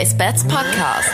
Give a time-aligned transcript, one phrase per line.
[0.00, 1.10] Race Bats Podcast.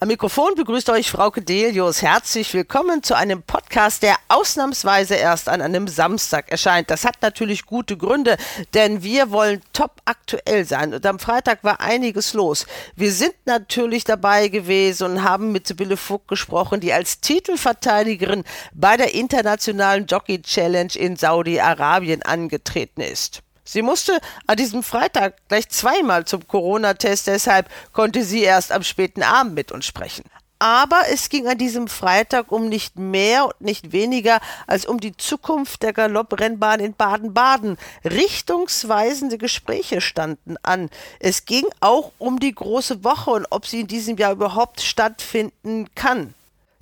[0.00, 2.02] Am Mikrofon begrüßt euch Frau Delius.
[2.02, 6.90] Herzlich willkommen zu einem Podcast, der ausnahmsweise erst an einem Samstag erscheint.
[6.90, 8.36] Das hat natürlich gute Gründe,
[8.74, 10.92] denn wir wollen top aktuell sein.
[10.92, 12.66] Und am Freitag war einiges los.
[12.96, 18.98] Wir sind natürlich dabei gewesen und haben mit Sibylle Vogt gesprochen, die als Titelverteidigerin bei
[18.98, 23.42] der internationalen Jockey Challenge in Saudi-Arabien angetreten ist.
[23.70, 29.22] Sie musste an diesem Freitag gleich zweimal zum Corona-Test, deshalb konnte sie erst am späten
[29.22, 30.24] Abend mit uns sprechen.
[30.58, 35.16] Aber es ging an diesem Freitag um nicht mehr und nicht weniger als um die
[35.16, 37.78] Zukunft der Galopprennbahn in Baden-Baden.
[38.04, 40.90] Richtungsweisende Gespräche standen an.
[41.20, 45.86] Es ging auch um die große Woche und ob sie in diesem Jahr überhaupt stattfinden
[45.94, 46.34] kann.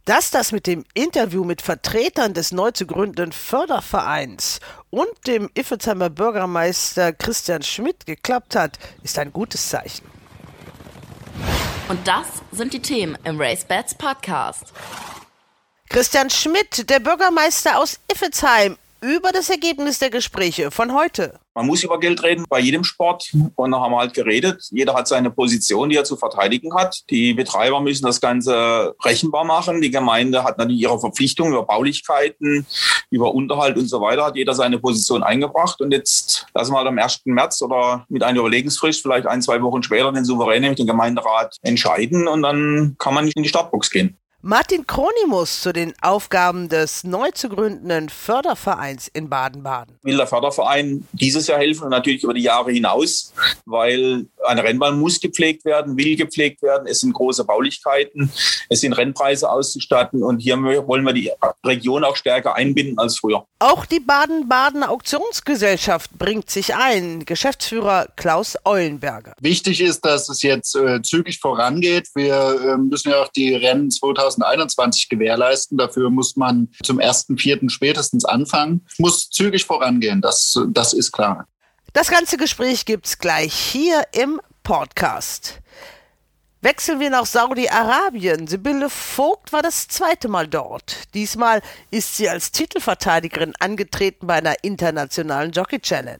[0.08, 6.08] Dass das mit dem Interview mit Vertretern des neu zu gründenden Fördervereins und dem Iffelsheimer
[6.08, 10.06] Bürgermeister Christian Schmidt geklappt hat, ist ein gutes Zeichen.
[11.90, 14.72] Und das sind die Themen im Race Bats Podcast.
[15.90, 21.38] Christian Schmidt, der Bürgermeister aus Iffelsheim, über das Ergebnis der Gespräche von heute.
[21.54, 23.32] Man muss über Geld reden bei jedem Sport.
[23.56, 24.62] Und da haben wir halt geredet.
[24.70, 27.02] Jeder hat seine Position, die er zu verteidigen hat.
[27.10, 29.80] Die Betreiber müssen das Ganze rechenbar machen.
[29.80, 32.66] Die Gemeinde hat natürlich ihre Verpflichtungen über Baulichkeiten,
[33.10, 34.24] über Unterhalt und so weiter.
[34.24, 35.80] Hat jeder seine Position eingebracht.
[35.80, 37.22] Und jetzt lassen wir halt am 1.
[37.24, 41.56] März oder mit einer Überlegungsfrist, vielleicht ein, zwei Wochen später, den Souverän, nämlich den Gemeinderat,
[41.62, 42.28] entscheiden.
[42.28, 44.16] Und dann kann man nicht in die Startbox gehen.
[44.40, 49.96] Martin Kronimus zu den Aufgaben des neu zu gründenden Fördervereins in Baden-Baden.
[50.04, 53.32] Will der Förderverein dieses Jahr helfen und natürlich über die Jahre hinaus,
[53.66, 56.86] weil eine Rennbahn muss gepflegt werden, will gepflegt werden.
[56.86, 58.32] Es sind große Baulichkeiten,
[58.68, 61.32] es sind Rennpreise auszustatten und hier wollen wir die
[61.66, 63.44] Region auch stärker einbinden als früher.
[63.58, 67.24] Auch die Baden-Baden Auktionsgesellschaft bringt sich ein.
[67.24, 69.34] Geschäftsführer Klaus Eulenberger.
[69.40, 72.06] Wichtig ist, dass es jetzt äh, zügig vorangeht.
[72.14, 75.78] Wir äh, müssen ja auch die Rennen 2000 2021 gewährleisten.
[75.78, 77.70] Dafür muss man zum 1.4.
[77.70, 78.86] spätestens anfangen.
[78.98, 81.46] Muss zügig vorangehen, das, das ist klar.
[81.92, 85.60] Das ganze Gespräch gibt es gleich hier im Podcast.
[86.60, 88.48] Wechseln wir nach Saudi-Arabien.
[88.48, 91.14] Sibylle Vogt war das zweite Mal dort.
[91.14, 91.62] Diesmal
[91.92, 96.18] ist sie als Titelverteidigerin angetreten bei einer internationalen Jockey Challenge.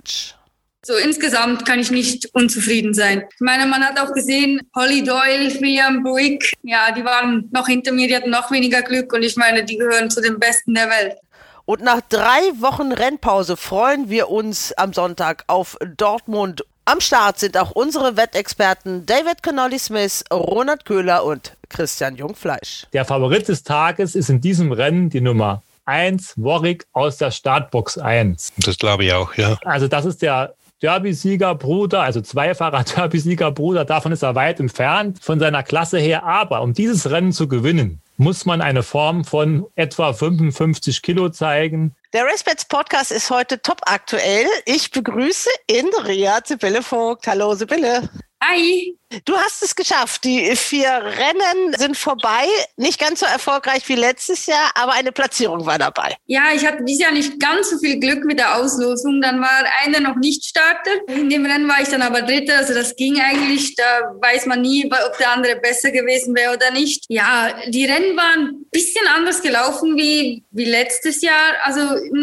[0.85, 3.25] So insgesamt kann ich nicht unzufrieden sein.
[3.35, 7.93] Ich meine, man hat auch gesehen, Holly Doyle, William Buick, ja, die waren noch hinter
[7.93, 10.89] mir, die hatten noch weniger Glück und ich meine, die gehören zu den Besten der
[10.89, 11.17] Welt.
[11.65, 16.65] Und nach drei Wochen Rennpause freuen wir uns am Sonntag auf Dortmund.
[16.87, 22.87] Am Start sind auch unsere Wettexperten David Connolly Smith, Ronald Köhler und Christian Jungfleisch.
[22.95, 27.99] Der Favorit des Tages ist in diesem Rennen die Nummer 1, Warwick aus der Startbox
[27.99, 28.53] 1.
[28.59, 29.59] Das glaube ich auch, ja.
[29.65, 35.19] Also das ist der Derby-Sieger Bruder, also zweifacher Derby-Sieger Bruder, davon ist er weit entfernt
[35.21, 36.25] von seiner Klasse her.
[36.25, 41.95] Aber um dieses Rennen zu gewinnen, muss man eine Form von etwa 55 Kilo zeigen.
[42.13, 44.47] Der Respets Podcast ist heute top aktuell.
[44.67, 47.27] Ich begrüße in Ria Sibylle Vogt.
[47.27, 48.09] Hallo Sibylle.
[48.43, 48.97] Hi.
[49.25, 50.25] Du hast es geschafft.
[50.25, 52.47] Die vier Rennen sind vorbei.
[52.77, 56.15] Nicht ganz so erfolgreich wie letztes Jahr, aber eine Platzierung war dabei.
[56.27, 59.23] Ja, ich hatte dieses Jahr nicht ganz so viel Glück mit der Auslosung.
[59.23, 60.91] Dann war einer noch nicht Starter.
[61.07, 62.59] In dem Rennen war ich dann aber Dritter.
[62.59, 63.75] Also das ging eigentlich.
[63.77, 67.07] Da weiß man nie, ob der andere besser gewesen wäre oder nicht.
[67.09, 71.55] Ja, die Rennen waren ein bisschen anders gelaufen wie, wie letztes Jahr.
[71.63, 71.81] Also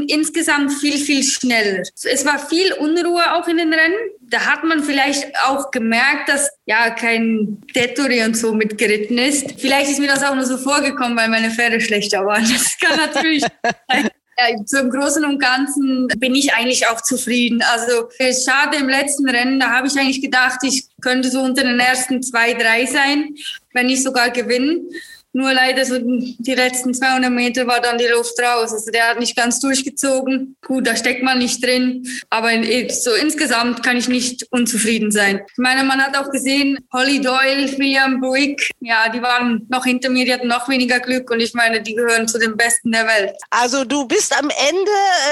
[0.07, 1.81] insgesamt viel, viel schneller.
[2.03, 3.95] Es war viel Unruhe auch in den Rennen.
[4.27, 9.59] Da hat man vielleicht auch gemerkt, dass ja kein Teturi und so mitgeritten ist.
[9.59, 12.43] Vielleicht ist mir das auch nur so vorgekommen, weil meine Pferde schlechter waren.
[12.43, 13.43] Das kann natürlich
[13.87, 14.09] sein.
[14.37, 17.63] Ja, zum Großen und Ganzen bin ich eigentlich auch zufrieden.
[17.71, 21.79] Also schade im letzten Rennen, da habe ich eigentlich gedacht, ich könnte so unter den
[21.79, 23.33] ersten zwei, drei sein,
[23.73, 24.89] wenn nicht sogar gewinnen.
[25.35, 28.71] Nur leider so die letzten 200 Meter war dann die Luft raus.
[28.71, 30.55] Also der hat nicht ganz durchgezogen.
[30.65, 32.07] Gut, da steckt man nicht drin.
[32.29, 32.51] Aber
[32.87, 35.41] so insgesamt kann ich nicht unzufrieden sein.
[35.45, 40.09] Ich meine, man hat auch gesehen, Holly Doyle, William Buick, ja, die waren noch hinter
[40.09, 41.29] mir, die hatten noch weniger Glück.
[41.29, 43.35] Und ich meine, die gehören zu den Besten der Welt.
[43.49, 44.91] Also du bist am Ende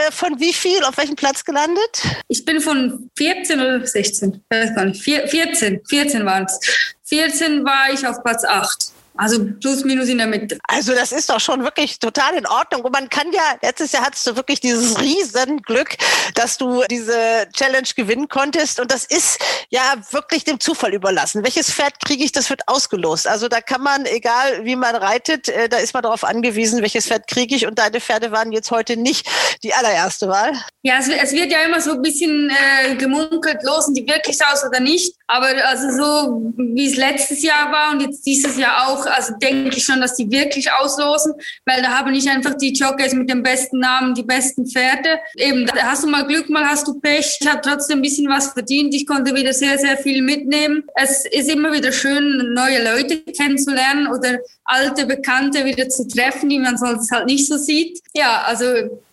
[0.09, 2.01] äh, von wie viel, auf welchem Platz gelandet?
[2.27, 6.59] Ich bin von 14 oder 16, ich weiß gar nicht, 14, 14 waren es.
[7.05, 8.92] 14 war ich auf Platz 8.
[9.15, 10.57] Also plus minus in der Mitte.
[10.67, 12.81] Also das ist doch schon wirklich total in Ordnung.
[12.81, 15.95] Und man kann ja, letztes Jahr hattest du wirklich dieses Riesenglück,
[16.35, 18.79] dass du diese Challenge gewinnen konntest.
[18.79, 19.39] Und das ist
[19.69, 19.81] ja
[20.11, 21.43] wirklich dem Zufall überlassen.
[21.43, 23.27] Welches Pferd kriege ich, das wird ausgelost.
[23.27, 27.07] Also da kann man, egal wie man reitet, äh, da ist man darauf angewiesen, welches
[27.07, 27.67] Pferd kriege ich.
[27.67, 29.27] Und deine Pferde waren jetzt heute nicht
[29.63, 30.53] die allererste Wahl.
[30.81, 34.63] Ja, es, es wird ja immer so ein bisschen äh, gemunkelt, losen die wirklich aus
[34.65, 35.15] oder nicht.
[35.27, 39.77] Aber also so, wie es letztes Jahr war und jetzt dieses Jahr auch, also denke
[39.77, 41.33] ich schon, dass die wirklich auslosen,
[41.65, 45.19] weil da haben nicht einfach die Jockeys mit dem besten Namen, die besten Pferde.
[45.35, 47.37] Eben, da hast du mal Glück, mal hast du Pech.
[47.39, 48.93] Ich habe trotzdem ein bisschen was verdient.
[48.93, 50.83] Ich konnte wieder sehr, sehr viel mitnehmen.
[50.95, 56.59] Es ist immer wieder schön, neue Leute kennenzulernen oder alte Bekannte wieder zu treffen, die
[56.59, 58.01] man sonst halt nicht so sieht.
[58.13, 58.65] Ja, also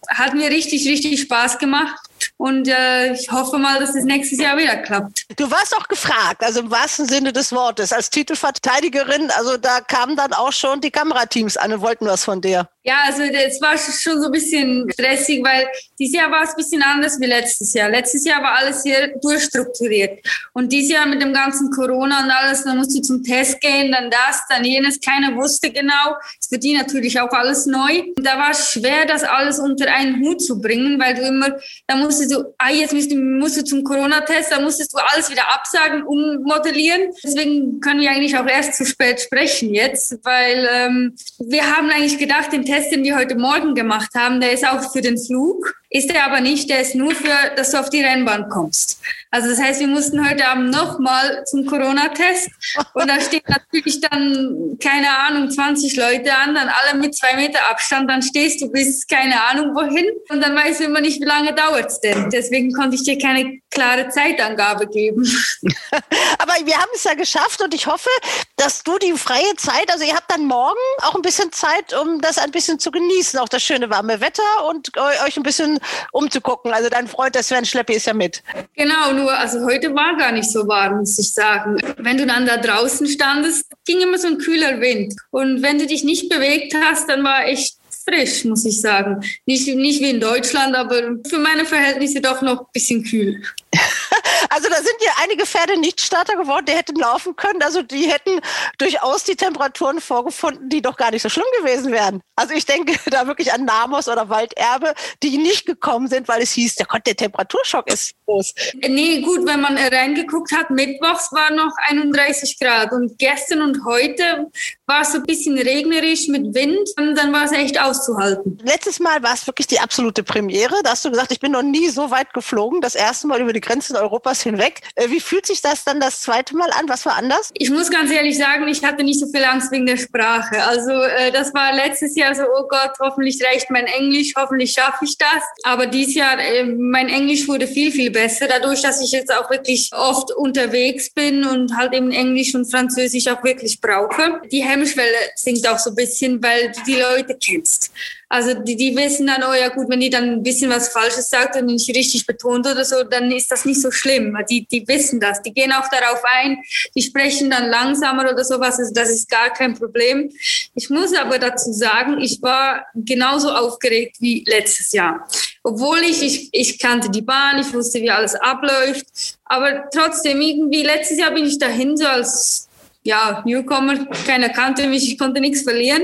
[0.09, 2.10] hat mir richtig, richtig Spaß gemacht.
[2.37, 5.27] Und äh, ich hoffe mal, dass es nächstes Jahr wieder klappt.
[5.37, 9.31] Du warst auch gefragt, also im wahrsten Sinne des Wortes, als Titelverteidigerin.
[9.37, 12.69] Also da kamen dann auch schon die Kamerateams an und wollten was von dir.
[12.83, 15.69] Ja, also es war schon so ein bisschen stressig, weil
[15.99, 17.91] dieses Jahr war es ein bisschen anders wie letztes Jahr.
[17.91, 20.27] Letztes Jahr war alles sehr durchstrukturiert.
[20.55, 23.93] Und dieses Jahr mit dem ganzen Corona und alles, dann musst du zum Test gehen,
[23.93, 24.99] dann das, dann jenes.
[24.99, 26.17] Keiner wusste genau.
[26.41, 28.03] Es für die natürlich auch alles neu.
[28.17, 31.59] Und da war es schwer, das alles unter einen Hut zu bringen, weil du immer,
[31.87, 35.31] da musstest du, ah, jetzt musst du, musst du zum Corona-Test, da musstest du alles
[35.31, 37.11] wieder absagen, ummodellieren.
[37.23, 42.17] Deswegen können wir eigentlich auch erst zu spät sprechen jetzt, weil ähm, wir haben eigentlich
[42.17, 45.80] gedacht, den Test, den wir heute Morgen gemacht haben, der ist auch für den Flug.
[45.93, 49.01] Ist er aber nicht, der ist nur für, dass du auf die Rennbahn kommst.
[49.33, 52.49] Also das heißt, wir mussten heute Abend nochmal zum Corona-Test
[52.95, 57.59] und da steht natürlich dann, keine Ahnung, 20 Leute an, dann alle mit zwei Meter
[57.71, 61.27] Abstand, dann stehst du bis keine Ahnung wohin und dann weißt du immer nicht, wie
[61.27, 62.31] lange dauert es denn.
[62.31, 65.25] Deswegen konnte ich dir keine klare Zeitangabe geben.
[66.39, 68.11] aber wir haben es ja geschafft und ich hoffe,
[68.57, 72.21] dass du die freie Zeit, also ihr habt dann morgen auch ein bisschen Zeit, um
[72.21, 75.80] das ein bisschen zu genießen, auch das schöne warme Wetter und euch ein bisschen
[76.13, 76.73] umzugucken.
[76.73, 78.43] Also dein Freund, der Sven Schleppi, ist ja mit.
[78.77, 81.77] Genau, nur, also heute war gar nicht so warm, muss ich sagen.
[81.97, 85.15] Wenn du dann da draußen standest, ging immer so ein kühler Wind.
[85.31, 89.25] Und wenn du dich nicht bewegt hast, dann war echt frisch, muss ich sagen.
[89.47, 93.43] Nicht, nicht wie in Deutschland, aber für meine Verhältnisse doch noch ein bisschen kühl.
[94.49, 97.63] Also da sind ja einige Pferde nicht Starter geworden, die hätten laufen können.
[97.63, 98.41] Also die hätten
[98.79, 102.21] durchaus die Temperaturen vorgefunden, die doch gar nicht so schlimm gewesen wären.
[102.37, 106.53] Also ich denke da wirklich an Namos oder Walderbe, die nicht gekommen sind, weil es
[106.53, 108.55] hieß, der, der Temperaturschock ist groß.
[108.89, 114.51] Nee, gut, wenn man reingeguckt hat, mittwochs war noch 31 Grad und gestern und heute
[114.87, 118.59] war es so ein bisschen regnerisch mit Wind und dann war es echt auszuhalten.
[118.63, 120.75] Letztes Mal war es wirklich die absolute Premiere.
[120.83, 123.53] Da hast du gesagt, ich bin noch nie so weit geflogen, das erste Mal über
[123.53, 124.10] die Grenzen Europas
[124.43, 124.81] hinweg.
[124.95, 126.89] Äh, wie fühlt sich das dann das zweite Mal an?
[126.89, 127.51] Was war anders?
[127.55, 130.63] Ich muss ganz ehrlich sagen, ich hatte nicht so viel Angst wegen der Sprache.
[130.65, 135.05] Also äh, das war letztes Jahr so, oh Gott, hoffentlich reicht mein Englisch, hoffentlich schaffe
[135.05, 135.43] ich das.
[135.65, 139.51] Aber dieses Jahr, äh, mein Englisch wurde viel, viel besser, dadurch, dass ich jetzt auch
[139.51, 144.41] wirklich oft unterwegs bin und halt eben Englisch und Französisch auch wirklich brauche.
[144.51, 147.91] Die Hemmschwelle sinkt auch so ein bisschen, weil du die Leute kennst.
[148.33, 151.29] Also die, die wissen dann, oh ja gut, wenn die dann ein bisschen was Falsches
[151.31, 154.39] sagt und nicht richtig betont oder so, dann ist das nicht so schlimm.
[154.49, 156.63] Die, die wissen das, die gehen auch darauf ein,
[156.95, 160.31] die sprechen dann langsamer oder sowas, also das ist gar kein Problem.
[160.77, 165.29] Ich muss aber dazu sagen, ich war genauso aufgeregt wie letztes Jahr.
[165.65, 169.07] Obwohl ich, ich, ich kannte die Bahn, ich wusste, wie alles abläuft,
[169.45, 172.70] aber trotzdem irgendwie, letztes Jahr bin ich dahin so als
[173.03, 176.03] ja, Newcomer, keiner kannte mich, ich konnte nichts verlieren.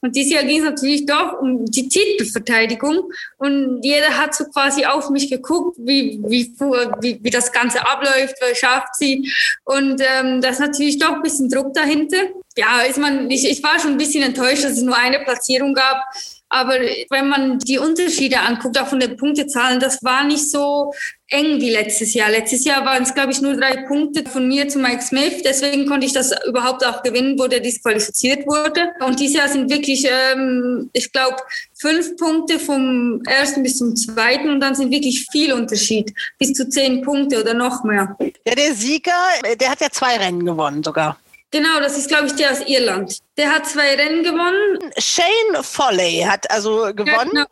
[0.00, 3.10] Und dieses Jahr ging es natürlich doch um die Titelverteidigung.
[3.38, 6.52] Und jeder hat so quasi auf mich geguckt, wie, wie,
[7.00, 9.28] wie, wie das Ganze abläuft, wer schafft sie.
[9.64, 12.18] Und ähm, das ist natürlich doch ein bisschen Druck dahinter.
[12.56, 15.74] Ja, ist man, ich, ich war schon ein bisschen enttäuscht, dass es nur eine Platzierung
[15.74, 16.04] gab.
[16.50, 16.74] Aber
[17.10, 20.92] wenn man die Unterschiede anguckt, auch von den Punktezahlen, das war nicht so
[21.28, 22.30] eng wie letztes Jahr.
[22.30, 25.42] Letztes Jahr waren es, glaube ich, nur drei Punkte von mir zu Mike Smith.
[25.44, 28.94] Deswegen konnte ich das überhaupt auch gewinnen, wo der disqualifiziert wurde.
[29.04, 31.36] Und dieses Jahr sind wirklich, ähm, ich glaube,
[31.74, 36.14] fünf Punkte vom ersten bis zum zweiten und dann sind wirklich viel Unterschied.
[36.38, 38.16] Bis zu zehn Punkte oder noch mehr.
[38.46, 39.12] Ja, der Sieger,
[39.60, 41.18] der hat ja zwei Rennen gewonnen sogar.
[41.50, 43.18] Genau, das ist, glaube ich, der aus Irland.
[43.36, 44.92] Der hat zwei Rennen gewonnen.
[44.98, 47.06] Shane Foley hat also gewonnen.
[47.06, 47.44] Ja, genau.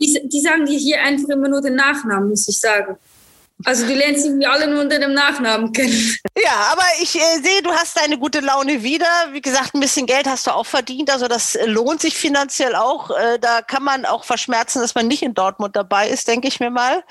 [0.00, 2.96] die, die, sagen dir hier einfach immer nur den Nachnamen, muss ich sagen.
[3.64, 6.16] Also du lernst irgendwie alle nur unter dem Nachnamen kennen.
[6.38, 9.06] Ja, aber ich äh, sehe, du hast deine gute Laune wieder.
[9.32, 11.10] Wie gesagt, ein bisschen Geld hast du auch verdient.
[11.10, 13.10] Also das lohnt sich finanziell auch.
[13.10, 16.60] Äh, da kann man auch verschmerzen, dass man nicht in Dortmund dabei ist, denke ich
[16.60, 17.02] mir mal.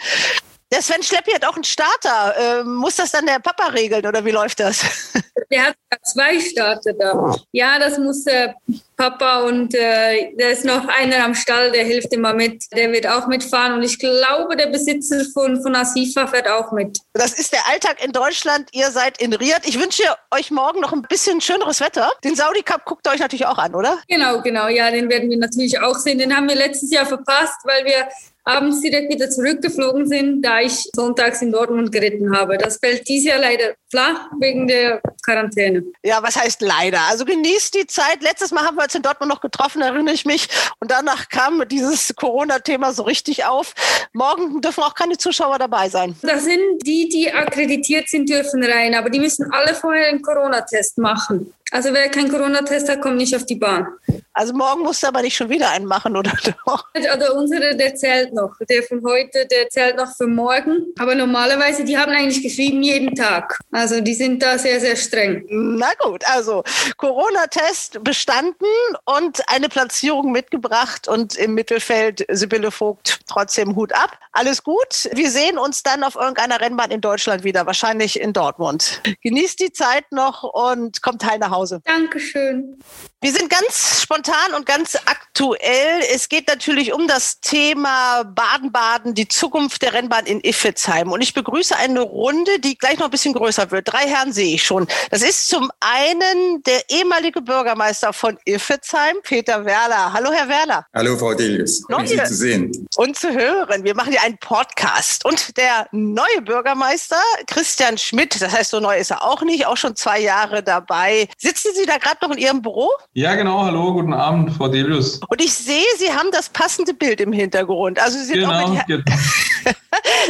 [0.71, 2.35] Der Sven Schleppi hat auch einen Starter.
[2.37, 4.83] Ähm, muss das dann der Papa regeln oder wie läuft das?
[5.51, 7.35] Der hat zwei Starter da.
[7.51, 8.55] Ja, das muss der
[8.97, 12.63] Papa und äh, da ist noch einer am Stall, der hilft immer mit.
[12.73, 16.97] Der wird auch mitfahren und ich glaube, der Besitzer von, von Asifa fährt auch mit.
[17.13, 18.69] Das ist der Alltag in Deutschland.
[18.71, 19.67] Ihr seid in Riyadh.
[19.67, 22.09] Ich wünsche euch morgen noch ein bisschen schöneres Wetter.
[22.23, 23.99] Den Saudi Cup guckt ihr euch natürlich auch an, oder?
[24.07, 24.67] Genau, genau.
[24.67, 26.17] Ja, den werden wir natürlich auch sehen.
[26.17, 28.07] Den haben wir letztes Jahr verpasst, weil wir
[28.45, 32.57] abends direkt wieder zurückgeflogen sind, da ich sonntags in Dortmund geritten habe.
[32.57, 35.83] Das fällt dieses Jahr leider flach wegen der Quarantäne.
[36.03, 36.99] Ja, was heißt leider?
[37.09, 38.21] Also genießt die Zeit.
[38.21, 40.47] Letztes Mal haben wir uns in Dortmund noch getroffen, erinnere ich mich.
[40.79, 43.73] Und danach kam dieses Corona-Thema so richtig auf.
[44.13, 46.15] Morgen dürfen auch keine Zuschauer dabei sein.
[46.21, 50.97] Das sind die, die akkreditiert sind, dürfen rein, aber die müssen alle vorher einen Corona-Test
[50.99, 51.53] machen.
[51.75, 53.85] Also wer keinen Corona-Test hat, kommt nicht auf die Bahn.
[54.31, 56.31] Also morgen musst du aber nicht schon wieder einen machen, oder
[56.65, 56.85] doch?
[56.93, 58.53] Also unsere, der zählt noch.
[58.69, 60.93] Der von heute, der zählt noch für morgen.
[60.97, 63.59] Aber normalerweise, die haben eigentlich geschrieben jeden Tag.
[63.71, 65.45] Also die sind da sehr, sehr streng.
[65.49, 66.63] Na gut, also
[66.95, 68.67] Corona-Test bestanden
[69.03, 74.17] und eine Platzierung mitgebracht und im Mittelfeld Sibylle Vogt trotzdem Hut ab.
[74.31, 75.09] Alles gut.
[75.13, 79.01] Wir sehen uns dann auf irgendeiner Rennbahn in Deutschland wieder, wahrscheinlich in Dortmund.
[79.23, 81.64] Genießt die Zeit noch und kommt heil nach Hause.
[81.83, 82.77] Dankeschön.
[83.25, 86.01] Wir sind ganz spontan und ganz aktuell.
[86.13, 91.11] Es geht natürlich um das Thema Baden-Baden, die Zukunft der Rennbahn in Iffezheim.
[91.11, 93.91] Und ich begrüße eine Runde, die gleich noch ein bisschen größer wird.
[93.91, 94.85] Drei Herren sehe ich schon.
[95.09, 100.13] Das ist zum einen der ehemalige Bürgermeister von Iffezheim, Peter Werler.
[100.13, 100.85] Hallo, Herr Werler.
[100.93, 101.81] Hallo, Frau Delius.
[101.89, 102.87] Schön, Sie zu sehen.
[102.95, 103.83] Und zu hören.
[103.83, 105.25] Wir machen ja einen Podcast.
[105.25, 109.77] Und der neue Bürgermeister, Christian Schmidt, das heißt, so neu ist er auch nicht, auch
[109.77, 111.27] schon zwei Jahre dabei.
[111.45, 112.89] Sitzen Sie da gerade noch in Ihrem Büro?
[113.13, 113.63] Ja, genau.
[113.63, 115.19] Hallo, guten Abend, Frau Delius.
[115.29, 117.99] Und ich sehe, Sie haben das passende Bild im Hintergrund.
[117.99, 119.05] Also Sie sind genau, auch mit.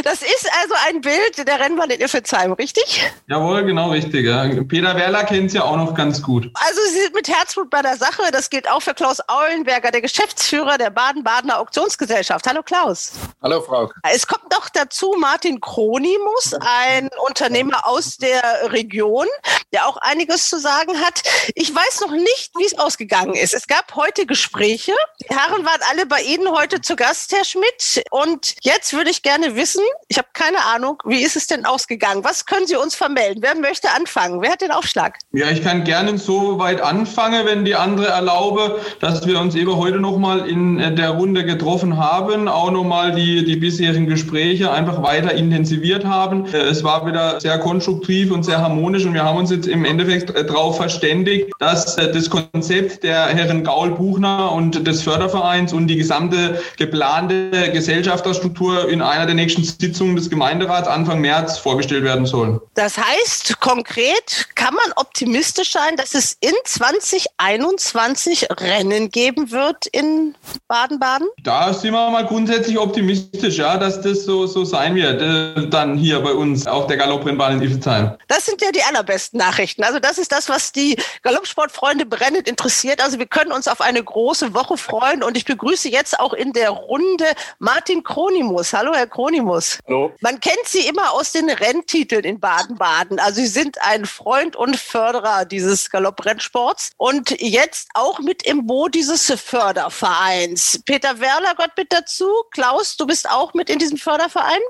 [0.04, 3.02] Das ist also ein Bild der Rennbahn in Iffezheim, richtig?
[3.26, 4.26] Jawohl, genau richtig.
[4.26, 4.44] Ja.
[4.64, 6.50] Peter Werler kennt Sie ja auch noch ganz gut.
[6.54, 8.22] Also Sie sind mit Herzblut bei der Sache.
[8.32, 12.46] Das gilt auch für Klaus Aulenberger, der Geschäftsführer der Baden-Badener Auktionsgesellschaft.
[12.46, 13.12] Hallo Klaus.
[13.42, 13.90] Hallo Frau.
[14.10, 19.26] Es kommt noch dazu Martin Kronimus, ein Unternehmer aus der Region,
[19.72, 21.05] der auch einiges zu sagen hat.
[21.54, 23.54] Ich weiß noch nicht, wie es ausgegangen ist.
[23.54, 24.92] Es gab heute Gespräche.
[25.22, 28.04] Die Herren waren alle bei Ihnen heute zu Gast, Herr Schmidt.
[28.10, 32.24] Und jetzt würde ich gerne wissen, ich habe keine Ahnung, wie ist es denn ausgegangen?
[32.24, 33.42] Was können Sie uns vermelden?
[33.42, 34.42] Wer möchte anfangen?
[34.42, 35.18] Wer hat den Aufschlag?
[35.32, 39.76] Ja, ich kann gerne so weit anfangen, wenn die andere erlaube, dass wir uns eben
[39.76, 45.02] heute nochmal in äh, der Runde getroffen haben, auch nochmal die, die bisherigen Gespräche einfach
[45.02, 46.46] weiter intensiviert haben.
[46.46, 49.84] Äh, Es war wieder sehr konstruktiv und sehr harmonisch und wir haben uns jetzt im
[49.84, 55.88] Endeffekt darauf verständigt, dass äh, das Konzept der Herren Gaul Buchner und des Fördervereins und
[55.88, 62.24] die gesamte geplante Gesellschafterstruktur in einer der nächsten Sitzungen des Gemeinderats Anfang März vorgestellt werden
[62.26, 62.60] sollen.
[62.74, 70.34] Das heißt, konkret kann man optimistisch sein, dass es in 2021 Rennen geben wird in
[70.68, 71.28] Baden-Baden?
[71.42, 75.96] Da sind wir mal grundsätzlich optimistisch, ja, dass das so, so sein wird, äh, dann
[75.98, 78.12] hier bei uns auf der Galopprennbahn in Iffezheim.
[78.28, 79.84] Das sind ja die allerbesten Nachrichten.
[79.84, 80.85] Also das ist das, was die
[81.22, 83.02] Galoppsportfreunde brennend interessiert.
[83.02, 86.52] Also wir können uns auf eine große Woche freuen und ich begrüße jetzt auch in
[86.52, 87.24] der Runde
[87.58, 88.72] Martin Kronimus.
[88.72, 89.78] Hallo, Herr Kronimus.
[89.86, 90.12] Hallo.
[90.20, 93.18] Man kennt Sie immer aus den Renntiteln in Baden-Baden.
[93.18, 98.94] Also Sie sind ein Freund und Förderer dieses Galopprennsports und jetzt auch mit im Boot
[98.94, 100.82] dieses Fördervereins.
[100.84, 102.30] Peter Werler gehört mit dazu.
[102.52, 104.60] Klaus, du bist auch mit in diesem Förderverein?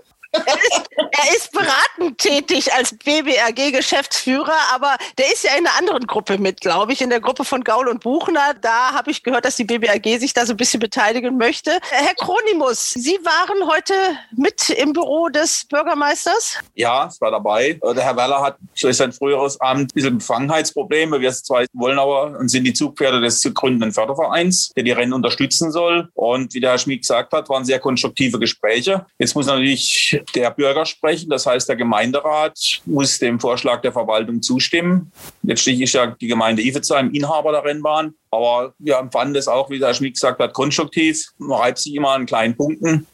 [0.44, 6.38] Er ist, er beratend tätig als BBRG-Geschäftsführer, aber der ist ja in einer anderen Gruppe
[6.38, 8.54] mit, glaube ich, in der Gruppe von Gaul und Buchner.
[8.60, 11.78] Da habe ich gehört, dass die BBRG sich da so ein bisschen beteiligen möchte.
[11.90, 13.94] Herr Kronimus, Sie waren heute
[14.36, 16.58] mit im Büro des Bürgermeisters?
[16.74, 17.78] Ja, es war dabei.
[17.82, 21.20] Der Herr Werler hat durch sein früheres Amt ein bisschen Befangenheitsprobleme.
[21.20, 25.12] Wir zwei wollen aber und sind die Zugpferde des zu gründenden Fördervereins, der die Rennen
[25.12, 26.08] unterstützen soll.
[26.14, 29.06] Und wie der Herr Schmied gesagt hat, waren sehr konstruktive Gespräche.
[29.18, 31.30] Jetzt muss natürlich der Bürger sprechen.
[31.30, 35.12] Das heißt, der Gemeinderat muss dem Vorschlag der Verwaltung zustimmen.
[35.42, 38.14] Letztlich ist ja die Gemeinde Iffezheim Inhaber der Rennbahn.
[38.30, 41.26] Aber wir empfanden das auch, wie der Schmidt gesagt hat, konstruktiv.
[41.38, 43.06] Man reibt sich immer an kleinen Punkten.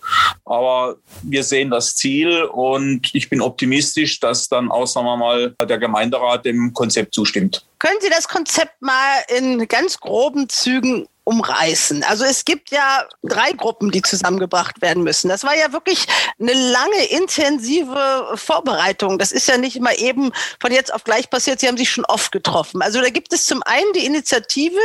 [0.44, 5.54] Aber wir sehen das Ziel und ich bin optimistisch, dass dann auch, sagen wir mal,
[5.68, 7.64] der Gemeinderat dem Konzept zustimmt.
[7.78, 12.02] Können Sie das Konzept mal in ganz groben Zügen umreißen.
[12.04, 15.28] Also es gibt ja drei Gruppen, die zusammengebracht werden müssen.
[15.28, 16.06] Das war ja wirklich
[16.40, 19.18] eine lange, intensive Vorbereitung.
[19.18, 21.60] Das ist ja nicht mal eben von jetzt auf gleich passiert.
[21.60, 22.82] Sie haben sich schon oft getroffen.
[22.82, 24.80] Also da gibt es zum einen die Initiative,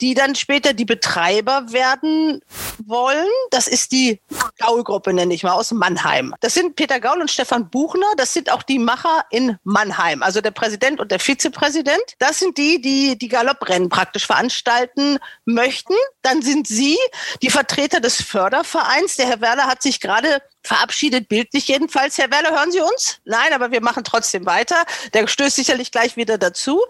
[0.00, 2.40] die dann später die Betreiber werden
[2.86, 3.28] wollen.
[3.50, 4.20] Das ist die
[4.58, 6.34] Gaul-Gruppe, nenne ich mal, aus Mannheim.
[6.40, 8.06] Das sind Peter Gaul und Stefan Buchner.
[8.16, 10.22] Das sind auch die Macher in Mannheim.
[10.22, 12.02] Also der Präsident und der Vizepräsident.
[12.18, 15.94] Das sind die, die die Galopprennen praktisch veranstalten möchten berichten.
[16.22, 16.98] Dann sind Sie
[17.42, 19.16] die Vertreter des Fördervereins.
[19.16, 22.18] Der Herr Werler hat sich gerade verabschiedet, bildlich jedenfalls.
[22.18, 23.18] Herr Werler, hören Sie uns?
[23.24, 24.84] Nein, aber wir machen trotzdem weiter.
[25.14, 26.80] Der stößt sicherlich gleich wieder dazu.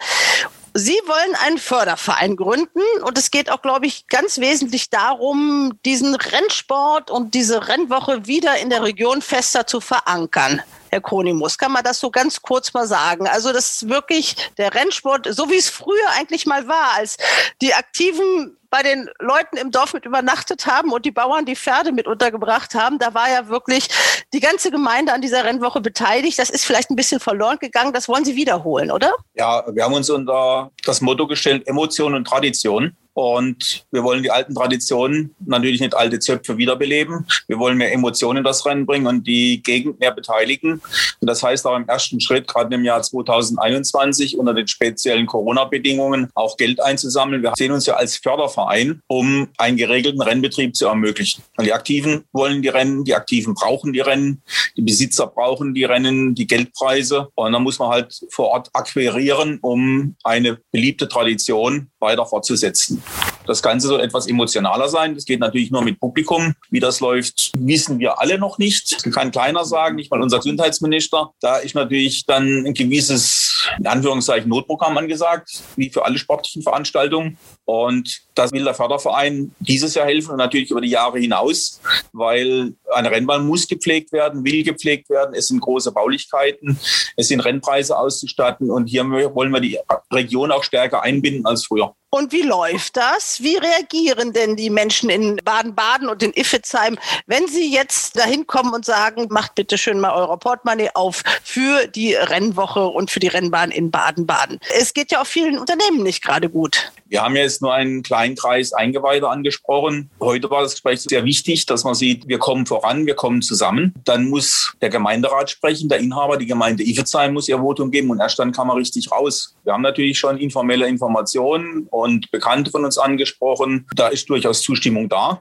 [0.75, 6.14] Sie wollen einen Förderverein gründen und es geht auch, glaube ich, ganz wesentlich darum, diesen
[6.14, 10.62] Rennsport und diese Rennwoche wieder in der Region fester zu verankern.
[10.92, 13.26] Herr Kronimus, kann man das so ganz kurz mal sagen?
[13.26, 17.16] Also das ist wirklich der Rennsport, so wie es früher eigentlich mal war, als
[17.62, 21.92] die Aktiven bei den Leuten im Dorf mit übernachtet haben und die Bauern die Pferde
[21.92, 22.98] mit untergebracht haben.
[22.98, 23.86] Da war ja wirklich
[24.32, 26.38] die ganze Gemeinde an dieser Rennwoche beteiligt.
[26.38, 27.92] Das ist vielleicht ein bisschen verloren gegangen.
[27.92, 29.12] Das wollen Sie wiederholen, oder?
[29.34, 32.96] Ja, wir haben uns unter das Motto gestellt, Emotion und Tradition.
[33.14, 37.26] Und wir wollen die alten Traditionen, natürlich nicht alte Zöpfe wiederbeleben.
[37.47, 40.81] Wir wollen mehr Emotionen in das Rennen bringen und die Gegend mehr beteiligen.
[41.21, 46.31] Und das heißt auch im ersten Schritt, gerade im Jahr 2021, unter den speziellen Corona-Bedingungen
[46.35, 47.42] auch Geld einzusammeln.
[47.42, 51.42] Wir sehen uns ja als Förderverein, um einen geregelten Rennbetrieb zu ermöglichen.
[51.57, 54.42] Und die Aktiven wollen die Rennen, die Aktiven brauchen die Rennen,
[54.76, 57.28] die Besitzer brauchen die Rennen, die Geldpreise.
[57.35, 63.01] Und dann muss man halt vor Ort akquirieren, um eine beliebte Tradition weiter fortzusetzen.
[63.47, 65.14] Das Ganze soll etwas emotionaler sein.
[65.14, 66.54] Das geht natürlich nur mit Publikum.
[66.71, 69.04] Wie das läuft, wissen wir alle noch nicht.
[69.04, 71.32] Das kann keiner sagen, nicht mal unser Gesundheitsminister.
[71.40, 77.37] Da ist natürlich dann ein gewisses, in Anführungszeichen, Notprogramm angesagt, wie für alle sportlichen Veranstaltungen.
[77.64, 81.80] Und das will der Förderverein dieses Jahr helfen und natürlich über die Jahre hinaus,
[82.12, 85.35] weil eine Rennbahn muss gepflegt werden, will gepflegt werden.
[85.35, 86.78] Es sind große Baulichkeiten,
[87.16, 89.78] es sind Rennpreise auszustatten und hier wollen wir die
[90.12, 91.94] Region auch stärker einbinden als früher.
[92.14, 93.42] Und wie läuft das?
[93.42, 98.75] Wie reagieren denn die Menschen in Baden-Baden und in Iffezheim, wenn sie jetzt dahin kommen
[98.75, 103.28] und sagen, macht bitte schön mal eure Portemonnaie auf für die Rennwoche und für die
[103.28, 104.61] Rennbahn in Baden-Baden?
[104.78, 106.92] Es geht ja auch vielen Unternehmen nicht gerade gut.
[107.12, 110.09] Wir haben jetzt nur einen kleinen Kreis Eingeweihter angesprochen.
[110.19, 113.92] Heute war das Gespräch sehr wichtig, dass man sieht, wir kommen voran, wir kommen zusammen.
[114.04, 118.21] Dann muss der Gemeinderat sprechen, der Inhaber, die Gemeinde Iffezheim muss ihr Votum geben und
[118.21, 119.54] erst dann kann man richtig raus.
[119.64, 121.87] Wir haben natürlich schon informelle Informationen
[122.30, 123.87] Bekannte von uns angesprochen.
[123.94, 125.40] Da ist durchaus Zustimmung da.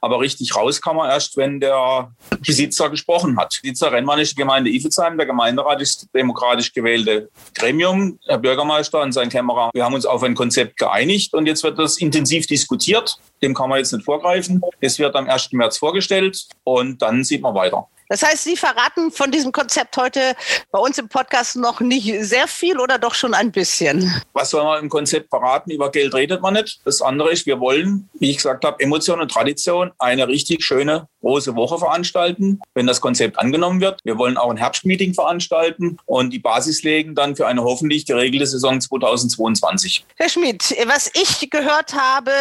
[0.00, 2.12] Aber richtig raus kann man erst, wenn der
[2.44, 3.58] Besitzer gesprochen hat.
[3.62, 5.16] Besitzer Rennmann ist die Gemeinde Iffezheim.
[5.16, 8.18] Der Gemeinderat ist demokratisch gewählte Gremium.
[8.28, 9.70] Der Bürgermeister und sein Kämmerer.
[9.74, 13.18] Wir haben uns auf ein Konzept geeinigt und jetzt wird das intensiv diskutiert.
[13.42, 14.60] Dem kann man jetzt nicht vorgreifen.
[14.80, 15.52] Es wird am 1.
[15.52, 17.88] März vorgestellt und dann sieht man weiter.
[18.12, 20.36] Das heißt, Sie verraten von diesem Konzept heute
[20.70, 24.12] bei uns im Podcast noch nicht sehr viel oder doch schon ein bisschen?
[24.34, 25.70] Was soll man im Konzept verraten?
[25.70, 26.82] Über Geld redet man nicht.
[26.84, 31.08] Das andere ist, wir wollen, wie ich gesagt habe, Emotion und Tradition, eine richtig schöne
[31.22, 34.00] große Woche veranstalten, wenn das Konzept angenommen wird.
[34.04, 38.46] Wir wollen auch ein Herbstmeeting veranstalten und die Basis legen dann für eine hoffentlich geregelte
[38.46, 40.04] Saison 2022.
[40.16, 42.32] Herr Schmidt, was ich gehört habe,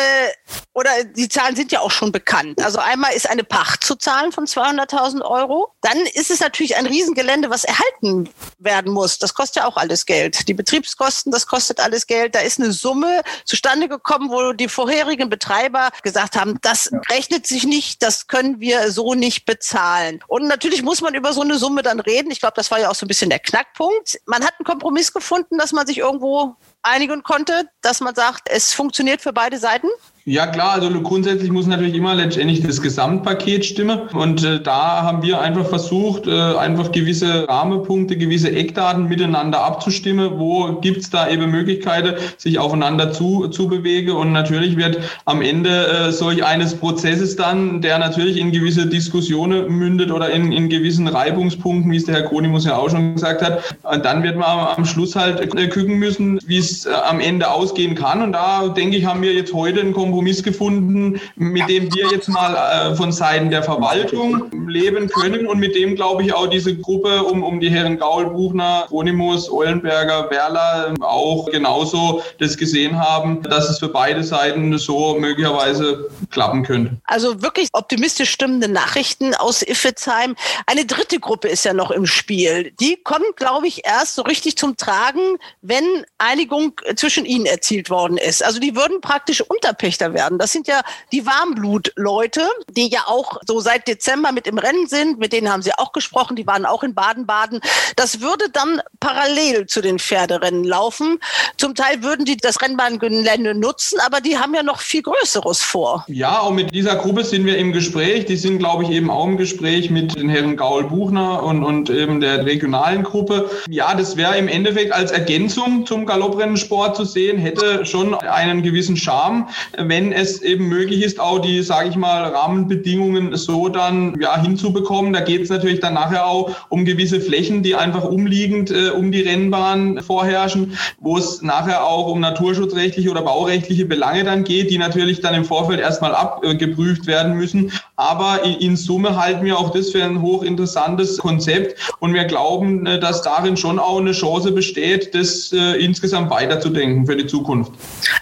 [0.73, 2.61] oder die Zahlen sind ja auch schon bekannt.
[2.61, 5.60] Also einmal ist eine Pacht zu zahlen von 200.000 Euro.
[5.81, 9.19] Dann ist es natürlich ein Riesengelände, was erhalten werden muss.
[9.19, 10.47] Das kostet ja auch alles Geld.
[10.47, 12.35] Die Betriebskosten, das kostet alles Geld.
[12.35, 17.63] Da ist eine Summe zustande gekommen, wo die vorherigen Betreiber gesagt haben, das rechnet sich
[17.63, 20.23] nicht, das können wir wir so nicht bezahlen.
[20.27, 22.31] Und natürlich muss man über so eine Summe dann reden.
[22.31, 24.19] Ich glaube, das war ja auch so ein bisschen der Knackpunkt.
[24.25, 28.73] Man hat einen Kompromiss gefunden, dass man sich irgendwo einigen konnte, dass man sagt, es
[28.73, 29.87] funktioniert für beide Seiten?
[30.25, 34.01] Ja klar, also grundsätzlich muss natürlich immer letztendlich das Gesamtpaket stimmen.
[34.13, 40.37] Und äh, da haben wir einfach versucht, äh, einfach gewisse Rahmenpunkte, gewisse Eckdaten miteinander abzustimmen.
[40.37, 44.11] Wo gibt's da eben Möglichkeiten, sich aufeinander zu, zu bewegen?
[44.11, 49.71] Und natürlich wird am Ende äh, solch eines Prozesses dann, der natürlich in gewisse Diskussionen
[49.71, 53.41] mündet oder in, in gewissen Reibungspunkten, wie es der Herr Kronimus ja auch schon gesagt
[53.41, 57.49] hat, dann wird man am Schluss halt äh, gucken müssen, wie es äh, am Ende
[57.49, 58.21] ausgehen kann.
[58.21, 62.27] Und da denke ich, haben wir jetzt heute einen Kompromiss gefunden, mit dem wir jetzt
[62.27, 66.75] mal äh, von Seiten der Verwaltung leben können und mit dem, glaube ich, auch diese
[66.75, 73.41] Gruppe um, um die Herren Gaul, Buchner, Onimus, Eulenberger, Werler auch genauso das gesehen haben,
[73.43, 76.97] dass es für beide Seiten so möglicherweise klappen könnte.
[77.05, 80.35] Also wirklich optimistisch stimmende Nachrichten aus Iffezheim.
[80.65, 82.73] Eine dritte Gruppe ist ja noch im Spiel.
[82.81, 85.85] Die kommt, glaube ich, erst so richtig zum Tragen, wenn
[86.17, 88.43] Einigung zwischen ihnen erzielt worden ist.
[88.43, 90.37] Also die würden praktisch Unterpächter Schiedsrichter werden.
[90.37, 95.19] Das sind ja die Warmblutleute, die ja auch so seit Dezember mit im Rennen sind.
[95.19, 96.35] Mit denen haben Sie auch gesprochen.
[96.35, 97.61] Die waren auch in Baden-Baden.
[97.95, 101.19] Das würde dann parallel zu den Pferderennen laufen.
[101.57, 106.05] Zum Teil würden die das Rennbahngelände nutzen, aber die haben ja noch viel Größeres vor.
[106.07, 108.25] Ja, auch mit dieser Gruppe sind wir im Gespräch.
[108.25, 111.89] Die sind, glaube ich, eben auch im Gespräch mit den Herren Gaul Buchner und, und
[111.89, 113.49] eben der regionalen Gruppe.
[113.69, 118.97] Ja, das wäre im Endeffekt als Ergänzung zum Galopprennensport zu sehen, hätte schon einen gewissen
[118.97, 119.47] Charme,
[119.91, 125.11] es eben möglich ist, auch die, sage ich mal, Rahmenbedingungen so dann ja hinzubekommen.
[125.11, 129.11] Da geht es natürlich dann nachher auch um gewisse Flächen, die einfach umliegend äh, um
[129.11, 134.77] die Rennbahn vorherrschen, wo es nachher auch um naturschutzrechtliche oder baurechtliche Belange dann geht, die
[134.77, 137.71] natürlich dann im Vorfeld erstmal abgeprüft werden müssen.
[137.97, 142.85] Aber in, in Summe halten wir auch das für ein hochinteressantes Konzept und wir glauben,
[142.85, 147.73] äh, dass darin schon auch eine Chance besteht, das äh, insgesamt weiterzudenken für die Zukunft.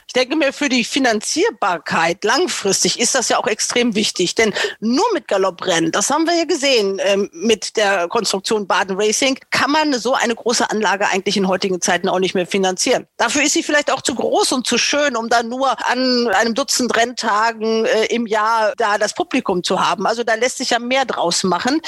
[0.09, 5.05] Ich denke mir, für die Finanzierbarkeit langfristig ist das ja auch extrem wichtig, denn nur
[5.13, 9.93] mit Galopprennen, das haben wir ja gesehen ähm, mit der Konstruktion Baden Racing, kann man
[9.93, 13.05] so eine große Anlage eigentlich in heutigen Zeiten auch nicht mehr finanzieren.
[13.17, 16.55] Dafür ist sie vielleicht auch zu groß und zu schön, um dann nur an einem
[16.55, 20.07] Dutzend Renntagen äh, im Jahr da das Publikum zu haben.
[20.07, 21.81] Also da lässt sich ja mehr draus machen.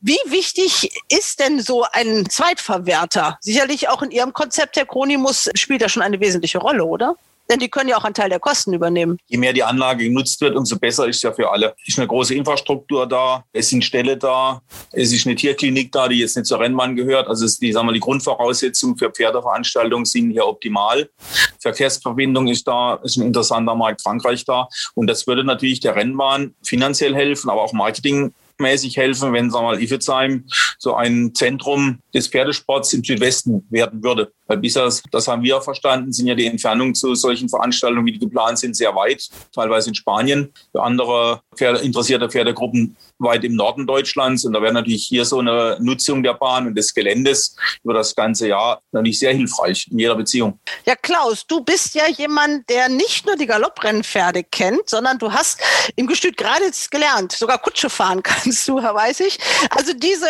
[0.00, 3.38] Wie wichtig ist denn so ein Zweitverwerter?
[3.40, 7.14] Sicherlich auch in Ihrem Konzept, Herr Kronimus, spielt das schon eine wesentliche Rolle, oder?
[7.50, 9.18] Denn die können ja auch einen Teil der Kosten übernehmen.
[9.26, 11.74] Je mehr die Anlage genutzt wird, umso besser ist es ja für alle.
[11.82, 16.06] Es ist eine große Infrastruktur da, es sind Ställe da, es ist eine Tierklinik da,
[16.06, 17.26] die jetzt nicht zur Rennbahn gehört.
[17.26, 21.10] Also die, sagen wir, die Grundvoraussetzungen für Pferdeveranstaltungen sind hier optimal.
[21.58, 24.68] Verkehrsverbindung ist da, ist ein interessanter Markt Frankreich da.
[24.94, 29.64] Und das würde natürlich der Rennbahn finanziell helfen, aber auch Marketing mäßig helfen, wenn, sagen
[29.64, 30.44] wir mal, Iffezheim
[30.78, 34.32] so ein Zentrum des Pferdesports im Südwesten werden würde.
[34.50, 38.18] Weil bisher, das haben wir verstanden, sind ja die Entfernungen zu solchen Veranstaltungen, wie die
[38.18, 40.52] geplant sind, sehr weit, teilweise in Spanien.
[40.72, 44.44] Für andere Pferde, interessierte Pferdegruppen weit im Norden Deutschlands.
[44.44, 48.16] Und da wäre natürlich hier so eine Nutzung der Bahn und des Geländes über das
[48.16, 50.58] ganze Jahr natürlich sehr hilfreich in jeder Beziehung.
[50.84, 55.60] Ja, Klaus, du bist ja jemand, der nicht nur die Galopprennpferde kennt, sondern du hast
[55.94, 59.38] im Gestüt gerade gelernt, sogar Kutsche fahren kannst du, weiß ich.
[59.70, 60.26] Also diese,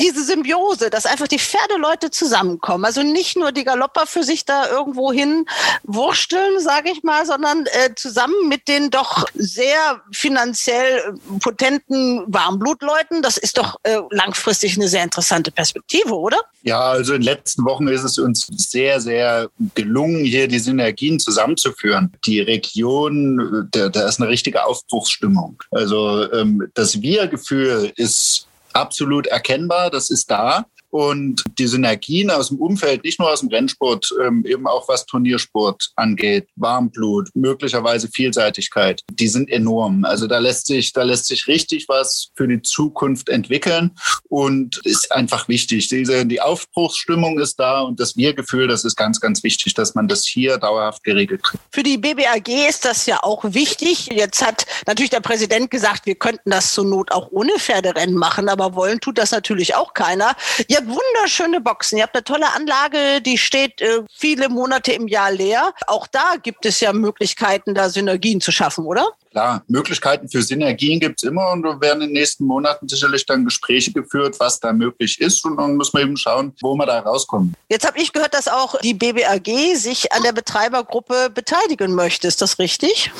[0.00, 4.68] diese Symbiose, dass einfach die Pferdeleute zusammenkommen, also nicht nur die Galopper für sich da
[4.68, 5.46] irgendwo hin
[5.82, 13.22] wursteln, sage ich mal, sondern äh, zusammen mit den doch sehr finanziell potenten Warmblutleuten.
[13.22, 16.38] Das ist doch äh, langfristig eine sehr interessante Perspektive, oder?
[16.62, 21.20] Ja, also in den letzten Wochen ist es uns sehr, sehr gelungen, hier die Synergien
[21.20, 22.12] zusammenzuführen.
[22.24, 25.62] Die Region, da, da ist eine richtige Aufbruchsstimmung.
[25.70, 30.66] Also ähm, das Wir-Gefühl ist absolut erkennbar, das ist da.
[30.94, 35.04] Und die Synergien aus dem Umfeld, nicht nur aus dem Rennsport, ähm, eben auch was
[35.06, 40.04] Turniersport angeht, Warmblut, möglicherweise Vielseitigkeit, die sind enorm.
[40.04, 43.90] Also da lässt sich, da lässt sich richtig was für die Zukunft entwickeln
[44.28, 45.88] und ist einfach wichtig.
[45.88, 50.06] Diese, die Aufbruchsstimmung ist da und das Wir-Gefühl, das ist ganz, ganz wichtig, dass man
[50.06, 51.64] das hier dauerhaft geregelt kriegt.
[51.72, 54.10] Für die BBAG ist das ja auch wichtig.
[54.12, 58.48] Jetzt hat natürlich der Präsident gesagt, wir könnten das zur Not auch ohne Pferderennen machen,
[58.48, 60.36] aber wollen tut das natürlich auch keiner.
[60.68, 61.98] Ihr habt wunderschöne Boxen.
[61.98, 65.72] Ihr habt eine tolle Anlage, die steht äh, viele Monate im Jahr leer.
[65.86, 69.08] Auch da gibt es ja Möglichkeiten, da Synergien zu schaffen, oder?
[69.34, 73.26] Klar, Möglichkeiten für Synergien gibt es immer und wir werden in den nächsten Monaten sicherlich
[73.26, 76.86] dann Gespräche geführt, was da möglich ist und dann müssen wir eben schauen, wo wir
[76.86, 77.52] da rauskommen.
[77.68, 82.28] Jetzt habe ich gehört, dass auch die BBAG sich an der Betreibergruppe beteiligen möchte.
[82.28, 83.10] Ist das richtig?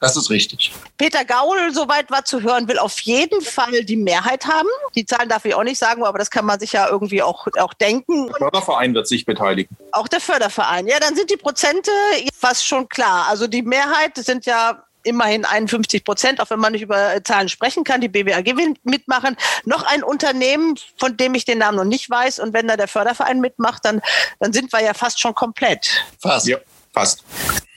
[0.00, 0.72] Das ist richtig.
[0.96, 4.68] Peter Gaul, soweit war zu hören, will auf jeden Fall die Mehrheit haben.
[4.94, 7.46] Die Zahlen darf ich auch nicht sagen, aber das kann man sich ja irgendwie auch,
[7.58, 8.28] auch denken.
[8.28, 9.76] Der Förderverein wird sich beteiligen.
[9.92, 10.86] Auch der Förderverein.
[10.86, 11.90] Ja, dann sind die Prozente
[12.32, 13.26] fast schon klar.
[13.28, 17.84] Also die Mehrheit sind ja immerhin 51 Prozent, auch wenn man nicht über Zahlen sprechen
[17.84, 18.00] kann.
[18.00, 19.36] Die BBAG will mitmachen.
[19.64, 22.38] Noch ein Unternehmen, von dem ich den Namen noch nicht weiß.
[22.38, 24.00] Und wenn da der Förderverein mitmacht, dann,
[24.38, 25.88] dann sind wir ja fast schon komplett.
[26.20, 26.46] Fast.
[26.46, 26.58] Ja.
[26.92, 27.24] Fast.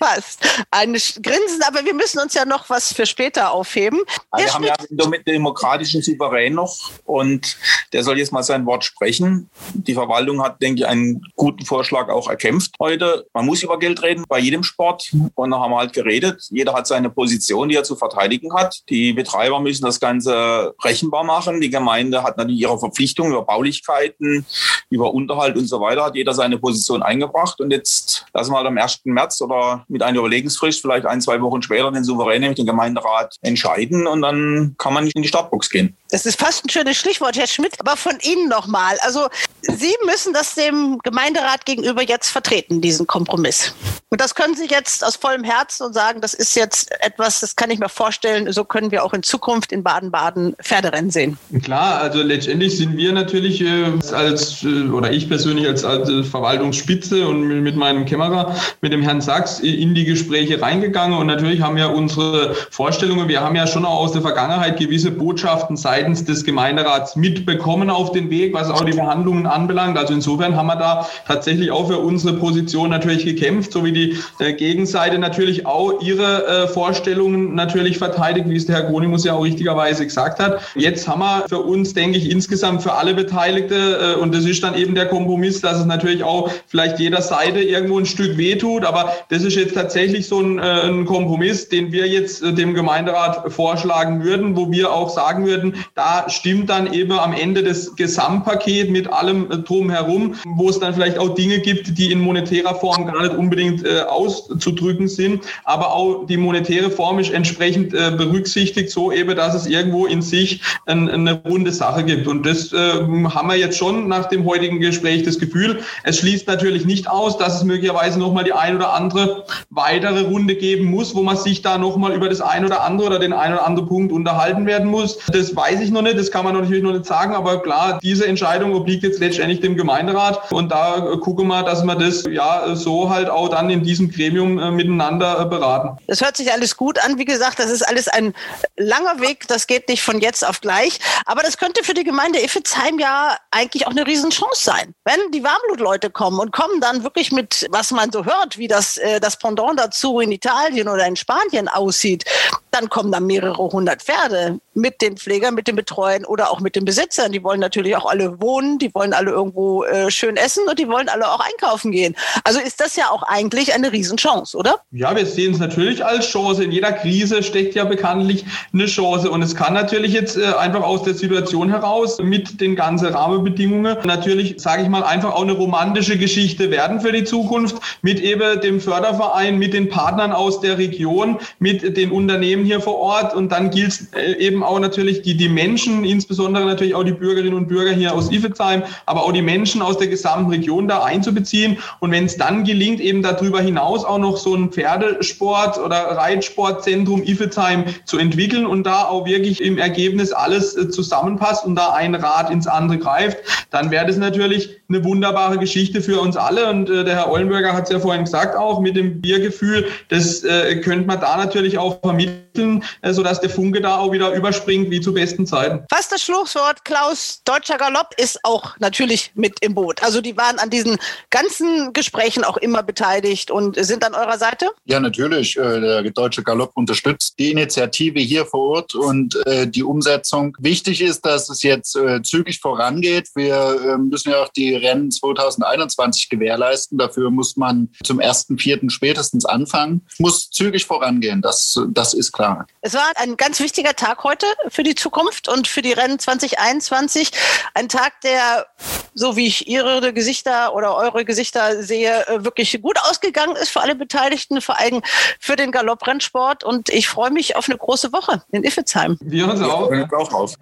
[0.02, 0.44] Fast.
[0.72, 4.00] Ein Grinsen, aber wir müssen uns ja noch was für später aufheben.
[4.36, 7.56] Wir haben ja einen demokratischen Souverän noch und
[7.94, 9.50] der soll jetzt mal sein Wort sprechen.
[9.74, 13.28] Die Verwaltung hat, denke ich, einen guten Vorschlag auch erkämpft heute.
[13.34, 16.48] Man muss über Geld reden bei jedem Sport und da haben wir halt geredet.
[16.50, 18.82] Jeder hat seine Position, die er zu verteidigen hat.
[18.90, 21.62] Die Betreiber müssen das Ganze rechenbar machen.
[21.62, 24.48] Die Gemeinde hat natürlich ihre Verpflichtungen über Baulichkeiten,
[24.90, 26.06] über Unterhalt und so weiter.
[26.06, 29.02] Hat jeder seine Position eingebracht und jetzt lassen wir halt am 1.
[29.04, 33.36] März oder mit einer Überlegungsfrist, vielleicht ein, zwei Wochen später, den Souverän, nämlich den Gemeinderat,
[33.42, 35.96] entscheiden und dann kann man nicht in die Startbox gehen.
[36.12, 38.98] Das ist fast ein schönes Stichwort, Herr Schmidt, aber von Ihnen nochmal.
[39.02, 39.30] Also
[39.62, 43.74] Sie müssen das dem Gemeinderat gegenüber jetzt vertreten, diesen Kompromiss.
[44.10, 47.56] Und das können Sie jetzt aus vollem Herzen und sagen, das ist jetzt etwas, das
[47.56, 51.38] kann ich mir vorstellen, so können wir auch in Zukunft in Baden-Baden Pferderennen sehen.
[51.64, 57.26] Klar, also letztendlich sind wir natürlich äh, als, äh, oder ich persönlich als, als Verwaltungsspitze
[57.26, 61.78] und mit meinem Kämmerer, mit dem Herrn Sachs in die Gespräche reingegangen und natürlich haben
[61.78, 66.26] wir unsere Vorstellungen, wir haben ja schon auch aus der Vergangenheit gewisse Botschaften seitens seitens
[66.26, 70.00] des Gemeinderats mitbekommen auf den Weg, was auch die Verhandlungen anbelangt.
[70.00, 74.18] Also insofern haben wir da tatsächlich auch für unsere Position natürlich gekämpft, so wie die
[74.40, 79.34] äh, Gegenseite natürlich auch ihre äh, Vorstellungen natürlich verteidigt, wie es der Herr Gronimus ja
[79.34, 80.62] auch richtigerweise gesagt hat.
[80.74, 84.64] Jetzt haben wir für uns, denke ich, insgesamt für alle Beteiligte, äh, und das ist
[84.64, 88.86] dann eben der Kompromiss, dass es natürlich auch vielleicht jeder Seite irgendwo ein Stück wehtut,
[88.86, 92.74] aber das ist jetzt tatsächlich so ein, äh, ein Kompromiss, den wir jetzt äh, dem
[92.74, 97.96] Gemeinderat vorschlagen würden, wo wir auch sagen würden, da stimmt dann eben am Ende das
[97.96, 102.76] Gesamtpaket mit allem äh, drumherum, wo es dann vielleicht auch Dinge gibt, die in monetärer
[102.76, 108.12] Form gar nicht unbedingt äh, auszudrücken sind, aber auch die monetäre Form ist entsprechend äh,
[108.16, 112.28] berücksichtigt, so eben, dass es irgendwo in sich ein, eine runde Sache gibt.
[112.28, 115.82] Und das äh, haben wir jetzt schon nach dem heutigen Gespräch das Gefühl.
[116.04, 120.56] Es schließt natürlich nicht aus, dass es möglicherweise nochmal die ein oder andere weitere Runde
[120.56, 123.54] geben muss, wo man sich da nochmal über das ein oder andere oder den ein
[123.54, 125.20] oder anderen Punkt unterhalten werden muss.
[125.34, 128.26] Das weiß ich noch nicht, das kann man natürlich noch nicht sagen, aber klar, diese
[128.26, 133.10] Entscheidung obliegt jetzt letztendlich dem Gemeinderat und da gucken wir, dass wir das ja so
[133.10, 135.98] halt auch dann in diesem Gremium äh, miteinander äh, beraten.
[136.08, 137.18] Das hört sich alles gut an.
[137.18, 138.34] Wie gesagt, das ist alles ein
[138.78, 142.40] langer Weg, das geht nicht von jetzt auf gleich, aber das könnte für die Gemeinde
[142.40, 144.94] Iffezheim ja eigentlich auch eine Riesenchance sein.
[145.06, 148.98] Wenn die Warmblutleute kommen und kommen dann wirklich mit, was man so hört, wie das,
[148.98, 152.26] äh, das Pendant dazu in Italien oder in Spanien aussieht,
[152.72, 156.76] dann kommen da mehrere hundert Pferde mit den Pflegern, mit den Betreuern oder auch mit
[156.76, 157.32] den Besitzern.
[157.32, 160.88] Die wollen natürlich auch alle wohnen, die wollen alle irgendwo äh, schön essen und die
[160.88, 162.16] wollen alle auch einkaufen gehen.
[162.44, 164.78] Also ist das ja auch eigentlich eine Riesenchance, oder?
[164.92, 166.64] Ja, wir sehen es natürlich als Chance.
[166.64, 169.30] In jeder Krise steckt ja bekanntlich eine Chance.
[169.30, 173.98] Und es kann natürlich jetzt äh, einfach aus der Situation heraus mit den ganzen Rahmenbedingungen
[174.06, 178.62] natürlich, sage ich mal, einfach auch eine romantische Geschichte werden für die Zukunft mit eben
[178.62, 183.36] dem Förderverein, mit den Partnern aus der Region, mit den Unternehmen hier vor Ort.
[183.36, 187.12] Und dann gilt es äh, eben auch natürlich die, die Menschen, insbesondere natürlich auch die
[187.12, 191.04] Bürgerinnen und Bürger hier aus Iffezheim, aber auch die Menschen aus der gesamten Region da
[191.04, 191.78] einzubeziehen.
[192.00, 197.24] Und wenn es dann gelingt, eben darüber hinaus auch noch so ein Pferdesport oder Reitsportzentrum
[197.24, 202.16] Iffezheim zu entwickeln und da auch wirklich im Ergebnis alles äh, zusammenpasst und da ein
[202.16, 203.38] Rad ins andere greift,
[203.70, 206.70] dann wäre das natürlich eine wunderbare Geschichte für uns alle.
[206.70, 210.44] Und äh, der Herr Ollenberger hat es ja vorhin gesagt, auch mit dem Biergefühl, das
[210.44, 214.90] äh, könnte man da natürlich auch vermitteln, äh, sodass der Funke da auch wieder überspringt
[214.92, 215.86] wie zu besten Zeiten.
[215.90, 220.04] Fast das Schlusswort, Klaus, Deutscher Galopp ist auch natürlich mit im Boot.
[220.04, 220.98] Also die waren an diesen
[221.30, 224.70] ganzen Gesprächen auch immer beteiligt und sind an eurer Seite?
[224.86, 225.58] Ja, natürlich.
[225.58, 230.56] Äh, der Deutsche Galopp unterstützt die Initiative hier vor Ort und äh, die Umsetzung.
[230.60, 233.30] Wichtig ist, dass es jetzt zügig vorangeht.
[233.36, 236.98] Wir müssen ja auch die Rennen 2021 gewährleisten.
[236.98, 238.90] Dafür muss man zum 1.4.
[238.90, 240.06] spätestens anfangen.
[240.20, 242.41] Muss zügig vorangehen, das, das ist klar.
[242.82, 247.32] Es war ein ganz wichtiger Tag heute für die Zukunft und für die Rennen 2021.
[247.74, 248.68] Ein Tag, der,
[249.14, 253.96] so wie ich Ihre Gesichter oder eure Gesichter sehe, wirklich gut ausgegangen ist für alle
[253.96, 255.02] Beteiligten, vor allem
[255.40, 256.64] für den Galopprennsport.
[256.64, 259.18] Und ich freue mich auf eine große Woche in Iffezheim.
[259.22, 259.92] Wir uns auch.
[260.12, 260.56] Auch auf.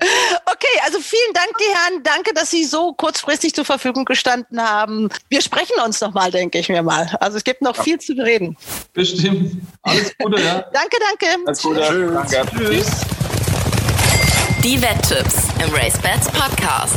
[0.46, 2.04] Okay, also vielen Dank, die Herren.
[2.04, 5.10] Danke, dass Sie so kurzfristig zur Verfügung gestanden haben.
[5.30, 7.10] Wir sprechen uns noch mal, denke ich mir mal.
[7.20, 7.84] Also es gibt noch ja.
[7.84, 8.58] viel zu bereden.
[8.94, 9.62] Bestimmt.
[9.84, 10.66] Alles Gute, ja.
[10.74, 11.38] danke, danke.
[11.46, 11.82] Alles Gute.
[11.82, 12.32] Tschüss.
[12.32, 12.58] Danke.
[12.58, 12.92] Tschüss.
[14.64, 16.96] Die Wetttipps im Race Bats Podcast.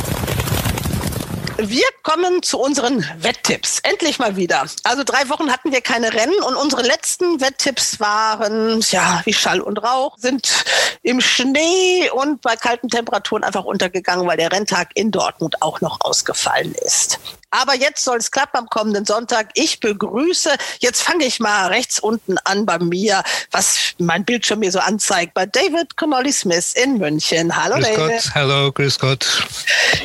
[1.59, 3.81] Wir kommen zu unseren Wetttipps.
[3.83, 4.65] Endlich mal wieder.
[4.83, 9.61] Also drei Wochen hatten wir keine Rennen und unsere letzten Wetttipps waren, ja, wie Schall
[9.61, 10.65] und Rauch, sind
[11.03, 16.01] im Schnee und bei kalten Temperaturen einfach untergegangen, weil der Renntag in Dortmund auch noch
[16.01, 17.19] ausgefallen ist.
[17.53, 19.49] Aber jetzt soll es klappen am kommenden Sonntag.
[19.53, 24.71] Ich begrüße, jetzt fange ich mal rechts unten an bei mir, was mein Bildschirm mir
[24.71, 27.55] so anzeigt, bei David Connolly Smith in München.
[27.55, 28.23] Hallo grüß David.
[28.23, 29.47] Gott, hallo, grüß Gott.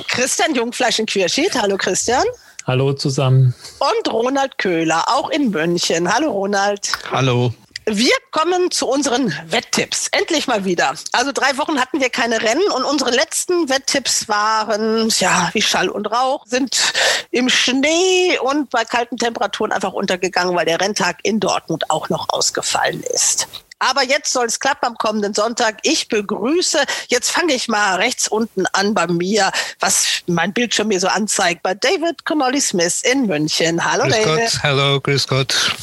[0.08, 1.54] Christian Jungfleisch in Queerschied.
[1.54, 2.24] Hallo Christian.
[2.66, 3.54] Hallo zusammen.
[3.78, 6.12] Und Ronald Köhler, auch in München.
[6.12, 6.92] Hallo Ronald.
[7.10, 7.54] Hallo.
[7.90, 10.08] Wir kommen zu unseren Wetttipps.
[10.12, 10.92] Endlich mal wieder.
[11.12, 15.88] Also drei Wochen hatten wir keine Rennen und unsere letzten Wetttipps waren, ja, wie Schall
[15.88, 16.92] und Rauch, sind
[17.30, 22.28] im Schnee und bei kalten Temperaturen einfach untergegangen, weil der Renntag in Dortmund auch noch
[22.28, 23.48] ausgefallen ist.
[23.80, 25.78] Aber jetzt soll es klappen am kommenden Sonntag.
[25.82, 31.00] Ich begrüße, jetzt fange ich mal rechts unten an bei mir, was mein Bildschirm mir
[31.00, 33.84] so anzeigt, bei David Connolly Smith in München.
[33.84, 34.50] Hallo grüß David.
[34.52, 35.76] Gott, hallo, grüß Gott.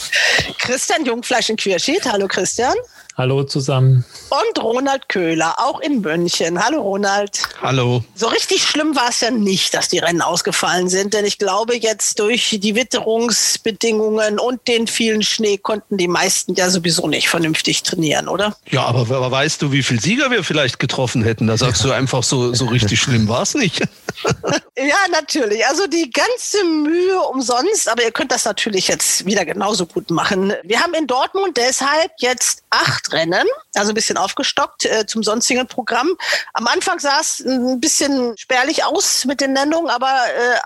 [0.60, 2.06] Christian Jungfleisch in Queerschied.
[2.06, 2.76] Hallo Christian.
[3.18, 4.04] Hallo zusammen.
[4.30, 6.62] Und Ronald Köhler, auch in München.
[6.62, 7.44] Hallo Ronald.
[7.62, 8.04] Hallo.
[8.14, 11.78] So richtig schlimm war es ja nicht, dass die Rennen ausgefallen sind, denn ich glaube,
[11.78, 17.84] jetzt durch die Witterungsbedingungen und den vielen Schnee konnten die meisten ja sowieso nicht vernünftig
[17.84, 18.58] trainieren, oder?
[18.70, 21.48] Ja, aber, aber weißt du, wie viele Sieger wir vielleicht getroffen hätten?
[21.48, 23.80] Da sagst du einfach so, so richtig schlimm war es nicht.
[24.78, 25.66] ja, natürlich.
[25.68, 30.54] Also die ganze Mühe umsonst, aber ihr könnt das natürlich jetzt wieder genauso gut machen.
[30.64, 35.68] Wir haben in Dortmund deshalb jetzt acht Rennen, also ein bisschen aufgestockt äh, zum sonstigen
[35.68, 36.10] Programm.
[36.54, 40.60] Am Anfang sah es ein bisschen spärlich aus mit den Nennungen, aber äh,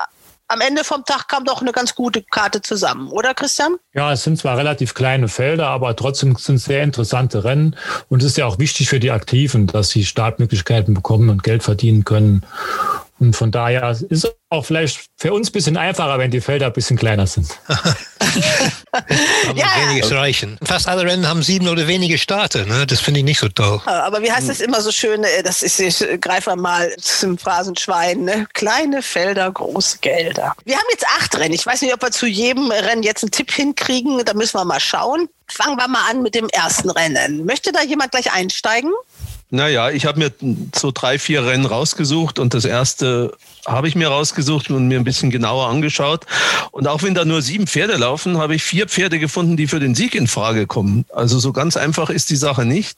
[0.49, 3.77] am Ende vom Tag kam doch eine ganz gute Karte zusammen, oder Christian?
[3.93, 7.75] Ja, es sind zwar relativ kleine Felder, aber trotzdem sind es sehr interessante Rennen.
[8.09, 11.61] Und es ist ja auch wichtig für die Aktiven, dass sie Startmöglichkeiten bekommen und Geld
[11.61, 12.43] verdienen können.
[13.19, 16.67] Und von daher ist es auch vielleicht für uns ein bisschen einfacher, wenn die Felder
[16.67, 17.49] ein bisschen kleiner sind.
[19.55, 19.67] ja.
[19.87, 20.57] Weniges reichen.
[20.63, 22.65] Fast alle Rennen haben sieben oder wenige Starter.
[22.65, 22.87] Ne?
[22.87, 23.81] Das finde ich nicht so toll.
[23.85, 25.23] Aber wie heißt es immer so schön?
[25.23, 28.23] Äh, das ist, ich greife mal zum Phrasenschwein.
[28.23, 28.47] Ne?
[28.53, 30.55] Kleine Felder, große Gelder.
[30.63, 31.53] Wir haben jetzt acht Rennen.
[31.53, 34.23] Ich weiß nicht, ob wir zu jedem Rennen jetzt einen Tipp hinkriegen.
[34.23, 35.27] Da müssen wir mal schauen.
[35.47, 37.45] Fangen wir mal an mit dem ersten Rennen.
[37.45, 38.91] Möchte da jemand gleich einsteigen?
[39.51, 40.31] Naja, ich habe mir
[40.75, 43.33] so drei, vier Rennen rausgesucht und das erste
[43.65, 46.25] habe ich mir rausgesucht und mir ein bisschen genauer angeschaut.
[46.71, 49.79] Und auch wenn da nur sieben Pferde laufen, habe ich vier Pferde gefunden, die für
[49.79, 51.05] den Sieg in Frage kommen.
[51.13, 52.97] Also so ganz einfach ist die Sache nicht.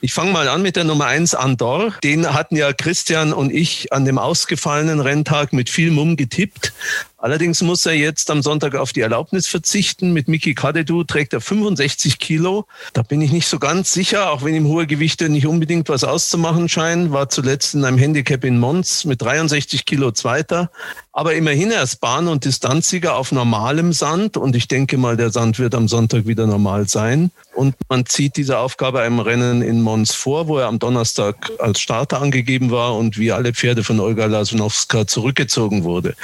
[0.00, 1.92] Ich fange mal an mit der Nummer eins Andor.
[2.04, 6.72] Den hatten ja Christian und ich an dem ausgefallenen Renntag mit viel Mumm getippt.
[7.20, 10.12] Allerdings muss er jetzt am Sonntag auf die Erlaubnis verzichten.
[10.12, 12.64] Mit Miki Kadedu trägt er 65 Kilo.
[12.92, 16.04] Da bin ich nicht so ganz sicher, auch wenn ihm hohe Gewichte nicht unbedingt was
[16.04, 17.10] auszumachen scheinen.
[17.10, 20.70] War zuletzt in einem Handicap in Mons mit 63 Kilo Zweiter.
[21.12, 24.36] Aber immerhin er ist Bahn- und Distanzsieger auf normalem Sand.
[24.36, 27.32] Und ich denke mal, der Sand wird am Sonntag wieder normal sein.
[27.52, 31.80] Und man zieht diese Aufgabe einem Rennen in Mons vor, wo er am Donnerstag als
[31.80, 36.14] Starter angegeben war und wie alle Pferde von Olga Lasnowska zurückgezogen wurde.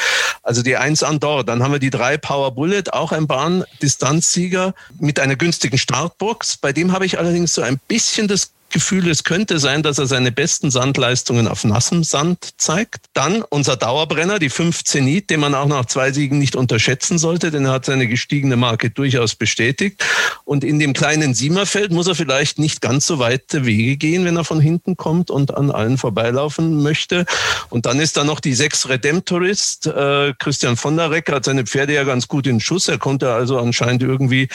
[0.44, 5.18] Also die Eins Andor, dann haben wir die drei Power Bullet, auch ein Bahn-Distanzsieger mit
[5.18, 6.58] einer günstigen Startbox.
[6.58, 10.06] Bei dem habe ich allerdings so ein bisschen das Gefühl, es könnte sein, dass er
[10.06, 13.06] seine besten Sandleistungen auf nassem Sand zeigt.
[13.14, 17.52] Dann unser Dauerbrenner, die 5 Zenit, den man auch nach zwei Siegen nicht unterschätzen sollte,
[17.52, 20.04] denn er hat seine gestiegene Marke durchaus bestätigt.
[20.44, 24.36] Und in dem kleinen Siemerfeld muss er vielleicht nicht ganz so weite Wege gehen, wenn
[24.36, 27.26] er von hinten kommt und an allen vorbeilaufen möchte.
[27.70, 29.86] Und dann ist da noch die 6 Redemptorist.
[29.86, 32.88] Äh, Christian von der Reck hat seine Pferde ja ganz gut in Schuss.
[32.88, 34.48] Er konnte also anscheinend irgendwie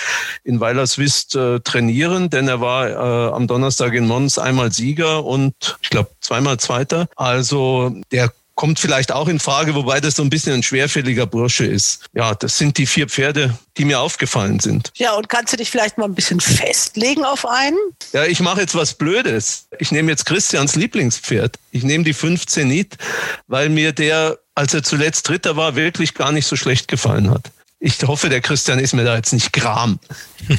[0.44, 5.78] in Weilerswist äh, trainieren, denn er war äh, am Donnerstag in Mons einmal Sieger und
[5.82, 7.08] ich glaube zweimal Zweiter.
[7.16, 11.66] Also der kommt vielleicht auch in Frage, wobei das so ein bisschen ein schwerfälliger Bursche
[11.66, 12.04] ist.
[12.12, 14.92] Ja, das sind die vier Pferde, die mir aufgefallen sind.
[14.98, 17.78] Ja, und kannst du dich vielleicht mal ein bisschen festlegen auf einen?
[18.12, 19.68] Ja, ich mache jetzt was Blödes.
[19.78, 21.56] Ich nehme jetzt Christians Lieblingspferd.
[21.72, 22.98] Ich nehme die 15 Nit,
[23.48, 27.52] weil mir der, als er zuletzt Dritter war, wirklich gar nicht so schlecht gefallen hat.
[27.80, 30.00] Ich hoffe, der Christian ist mir da jetzt nicht gram.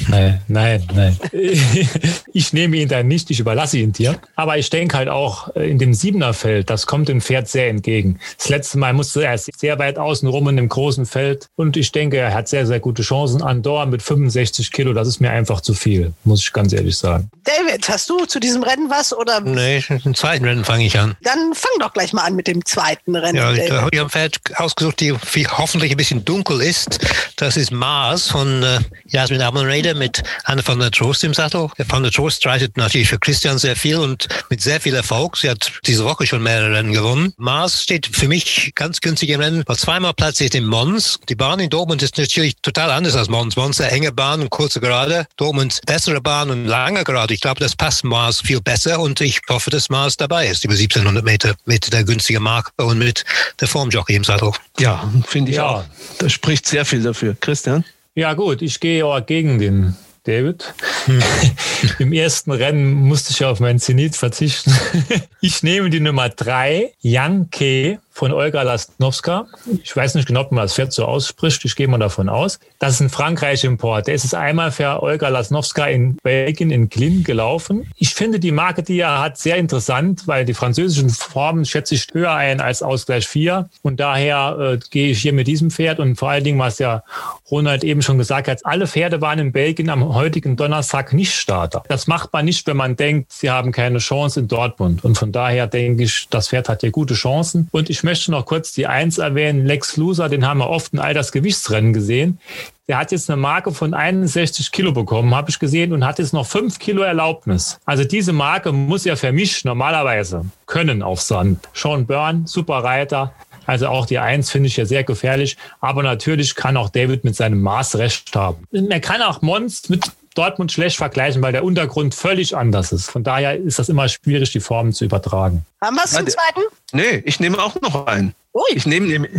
[0.07, 1.17] Nein, nein, nein.
[2.33, 4.17] Ich nehme ihn dann nicht, ich überlasse ihn dir.
[4.35, 8.19] Aber ich denke halt auch äh, in dem Siebener-Feld, das kommt dem Pferd sehr entgegen.
[8.37, 11.49] Das letzte Mal musste er sehr weit außen rum in dem großen Feld.
[11.55, 13.41] Und ich denke, er hat sehr, sehr gute Chancen.
[13.41, 17.29] Andorra mit 65 Kilo, das ist mir einfach zu viel, muss ich ganz ehrlich sagen.
[17.43, 19.13] David, hast du zu diesem Rennen was?
[19.13, 19.41] Oder?
[19.41, 21.15] Nee, im zweiten Rennen fange ich an.
[21.23, 23.37] Dann fang doch gleich mal an mit dem zweiten Rennen.
[23.37, 25.13] Ja, ich habe ein Pferd ausgesucht, die
[25.47, 26.99] hoffentlich ein bisschen dunkel ist.
[27.35, 29.41] Das ist Mars von äh, Jasmin
[29.81, 31.69] Abelraider mit Anne van der Trost im Sattel.
[31.77, 35.37] Van der Trost streitet natürlich für Christian sehr viel und mit sehr viel Erfolg.
[35.37, 37.33] Sie hat diese Woche schon mehrere Rennen gewonnen.
[37.37, 39.63] Mars steht für mich ganz günstig im Rennen.
[39.65, 41.19] War zweimal platziert in Mons.
[41.29, 43.55] Die Bahn in Dortmund ist natürlich total anders als Mons.
[43.55, 45.25] Mons eine enge Bahn und kurze Gerade.
[45.37, 47.33] Dortmund bessere Bahn und lange Gerade.
[47.33, 50.73] Ich glaube, das passt Mars viel besser und ich hoffe, dass Mars dabei ist über
[50.73, 53.25] 1700 Meter mit der günstigen Marke und mit
[53.59, 54.51] der Formjockey im Sattel.
[54.79, 55.67] Ja, finde ich ja.
[55.67, 55.83] auch.
[56.19, 57.35] Das spricht sehr viel dafür.
[57.39, 57.83] Christian?
[58.13, 60.73] Ja gut, ich gehe auch gegen den David.
[61.99, 64.73] Im ersten Rennen musste ich auf meinen Zenit verzichten.
[65.41, 69.47] ich nehme die Nummer drei, Janke von Olga Lasnowska.
[69.83, 71.63] Ich weiß nicht genau, ob man das Pferd so ausspricht.
[71.65, 72.59] Ich gehe mal davon aus.
[72.79, 74.07] Das ist ein Frankreich-Import.
[74.07, 77.89] Der ist einmal für Olga Lasnowska in Belgien in Klin gelaufen.
[77.95, 82.07] Ich finde die Marke, die er hat, sehr interessant, weil die französischen Formen schätze ich
[82.13, 83.69] höher ein als Ausgleich 4.
[83.81, 87.03] Und daher äh, gehe ich hier mit diesem Pferd und vor allen Dingen, was ja
[87.49, 91.83] Ronald eben schon gesagt hat, alle Pferde waren in Belgien am heutigen Donnerstag nicht Starter.
[91.87, 95.03] Das macht man nicht, wenn man denkt, sie haben keine Chance in Dortmund.
[95.03, 97.67] Und von daher denke ich, das Pferd hat hier gute Chancen.
[97.71, 99.63] Und ich ich möchte noch kurz die Eins erwähnen.
[99.63, 102.39] Lex Loser, den haben wir oft in all das Gewichtsrennen gesehen.
[102.87, 106.33] Der hat jetzt eine Marke von 61 Kilo bekommen, habe ich gesehen, und hat jetzt
[106.33, 107.79] noch 5 Kilo Erlaubnis.
[107.85, 111.69] Also diese Marke muss ja für mich normalerweise können auf Sand.
[111.75, 113.35] Sean Byrne, super Reiter.
[113.67, 115.57] Also auch die Eins finde ich ja sehr gefährlich.
[115.79, 118.65] Aber natürlich kann auch David mit seinem Maß recht haben.
[118.71, 123.09] Er kann auch Mons mit Dortmund schlecht vergleichen, weil der Untergrund völlig anders ist.
[123.09, 125.65] Von daher ist das immer schwierig, die Formen zu übertragen.
[125.81, 126.61] Haben wir es zum zweiten?
[126.93, 128.33] Nee, ich nehme auch noch einen.
[128.53, 128.63] Ui.
[128.75, 129.29] Ich nehme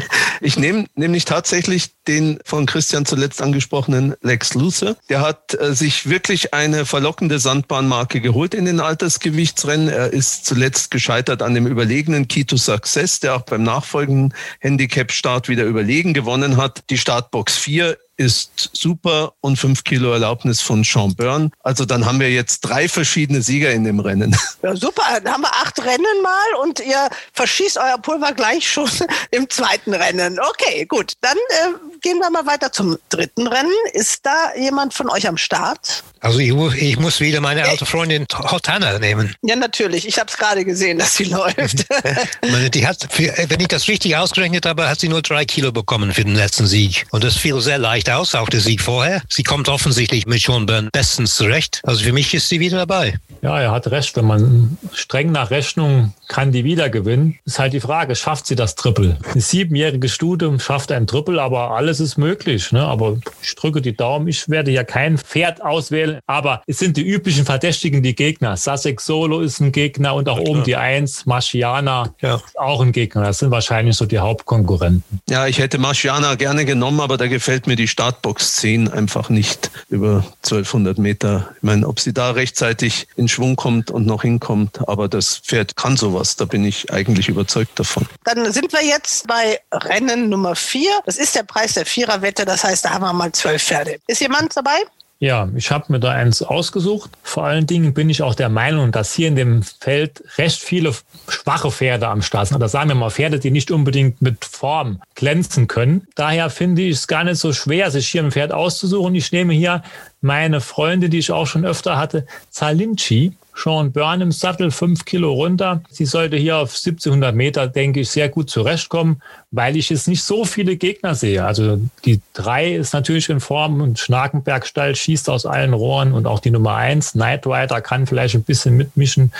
[0.40, 4.97] ich nehme nämlich tatsächlich den von Christian zuletzt angesprochenen Lex Luce.
[5.11, 9.88] Der hat äh, sich wirklich eine verlockende Sandbahnmarke geholt in den Altersgewichtsrennen.
[9.90, 15.49] Er ist zuletzt gescheitert an dem überlegenen Key to Success, der auch beim nachfolgenden Handicap-Start
[15.49, 16.84] wieder überlegen gewonnen hat.
[16.88, 21.51] Die Startbox 4 ist super und 5 Kilo Erlaubnis von Sean Byrne.
[21.62, 24.37] Also dann haben wir jetzt drei verschiedene Sieger in dem Rennen.
[24.62, 28.89] Ja, super, dann haben wir acht Rennen mal und ihr verschießt euer Pulver gleich schon
[29.33, 30.39] im zweiten Rennen.
[30.39, 31.14] Okay, gut.
[31.20, 33.73] Dann äh, gehen wir mal weiter zum dritten Rennen.
[33.93, 36.05] Ist da jemand von euch am Start?
[36.23, 39.35] Also ich, ich muss wieder meine alte Freundin Hotana nehmen.
[39.43, 40.07] Ja, natürlich.
[40.07, 41.85] Ich habe es gerade gesehen, dass sie läuft.
[42.75, 46.25] die hat, wenn ich das richtig ausgerechnet habe, hat sie nur drei Kilo bekommen für
[46.25, 47.07] den letzten Sieg.
[47.11, 49.23] Und das fiel sehr leicht aus, auch der Sieg vorher.
[49.29, 51.81] Sie kommt offensichtlich mit Sean Byrne bestens zurecht.
[51.83, 53.18] Also für mich ist sie wieder dabei.
[53.43, 54.16] Ja, er hat recht.
[54.16, 58.55] Wenn man streng nach Rechnung kann die wieder gewinnen, ist halt die Frage, schafft sie
[58.55, 59.18] das Triple?
[59.35, 62.70] Ein siebenjähriges Studium schafft ein Triple, aber alles ist möglich.
[62.70, 62.83] Ne?
[62.83, 64.29] Aber ich drücke die Daumen.
[64.29, 68.57] Ich werde ja kein Pferd auswählen, aber es sind die üblichen Verdächtigen, die Gegner.
[68.57, 72.41] Sussex Solo ist ein Gegner und auch ja, oben die Eins, Marciana ja.
[72.57, 73.23] auch ein Gegner.
[73.25, 75.21] Das sind wahrscheinlich so die Hauptkonkurrenten.
[75.29, 79.71] Ja, ich hätte Marciana gerne genommen, aber da gefällt mir die Startbox 10 einfach nicht
[79.89, 81.51] über 1200 Meter.
[81.57, 85.77] Ich meine, ob sie da rechtzeitig in Schwung kommt und noch hinkommt, aber das Pferd
[85.77, 86.37] kann sowas.
[86.37, 88.07] Da bin ich eigentlich überzeugt davon.
[88.25, 90.91] Dann sind wir jetzt bei Rennen Nummer 4.
[91.07, 92.45] Das ist der Preis der Viererwette.
[92.45, 93.99] Das heißt, da haben wir mal zwölf Pferde.
[94.07, 94.79] Ist jemand dabei?
[95.23, 97.12] Ja, ich habe mir da eins ausgesucht.
[97.23, 100.93] Vor allen Dingen bin ich auch der Meinung, dass hier in dem Feld recht viele
[101.29, 102.57] schwache Pferde am Start sind.
[102.57, 106.09] Oder sagen wir mal Pferde, die nicht unbedingt mit Form glänzen können.
[106.16, 109.14] Daher finde ich es gar nicht so schwer, sich hier ein Pferd auszusuchen.
[109.14, 109.85] Ich nehme hier
[110.23, 113.31] meine Freunde, die ich auch schon öfter hatte, Zalinci.
[113.55, 115.82] Sean Byrne im Sattel, fünf Kilo runter.
[115.90, 120.22] Sie sollte hier auf 1700 Meter, denke ich, sehr gut zurechtkommen, weil ich jetzt nicht
[120.22, 121.44] so viele Gegner sehe.
[121.44, 126.40] Also die drei ist natürlich in Form und Schnakenbergstall schießt aus allen Rohren und auch
[126.40, 129.32] die Nummer eins, Knight Rider, kann vielleicht ein bisschen mitmischen.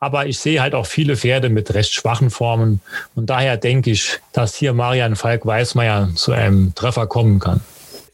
[0.00, 2.80] Aber ich sehe halt auch viele Pferde mit recht schwachen Formen.
[3.14, 7.60] Und daher denke ich, dass hier Marian Falk-Weißmeier zu einem Treffer kommen kann.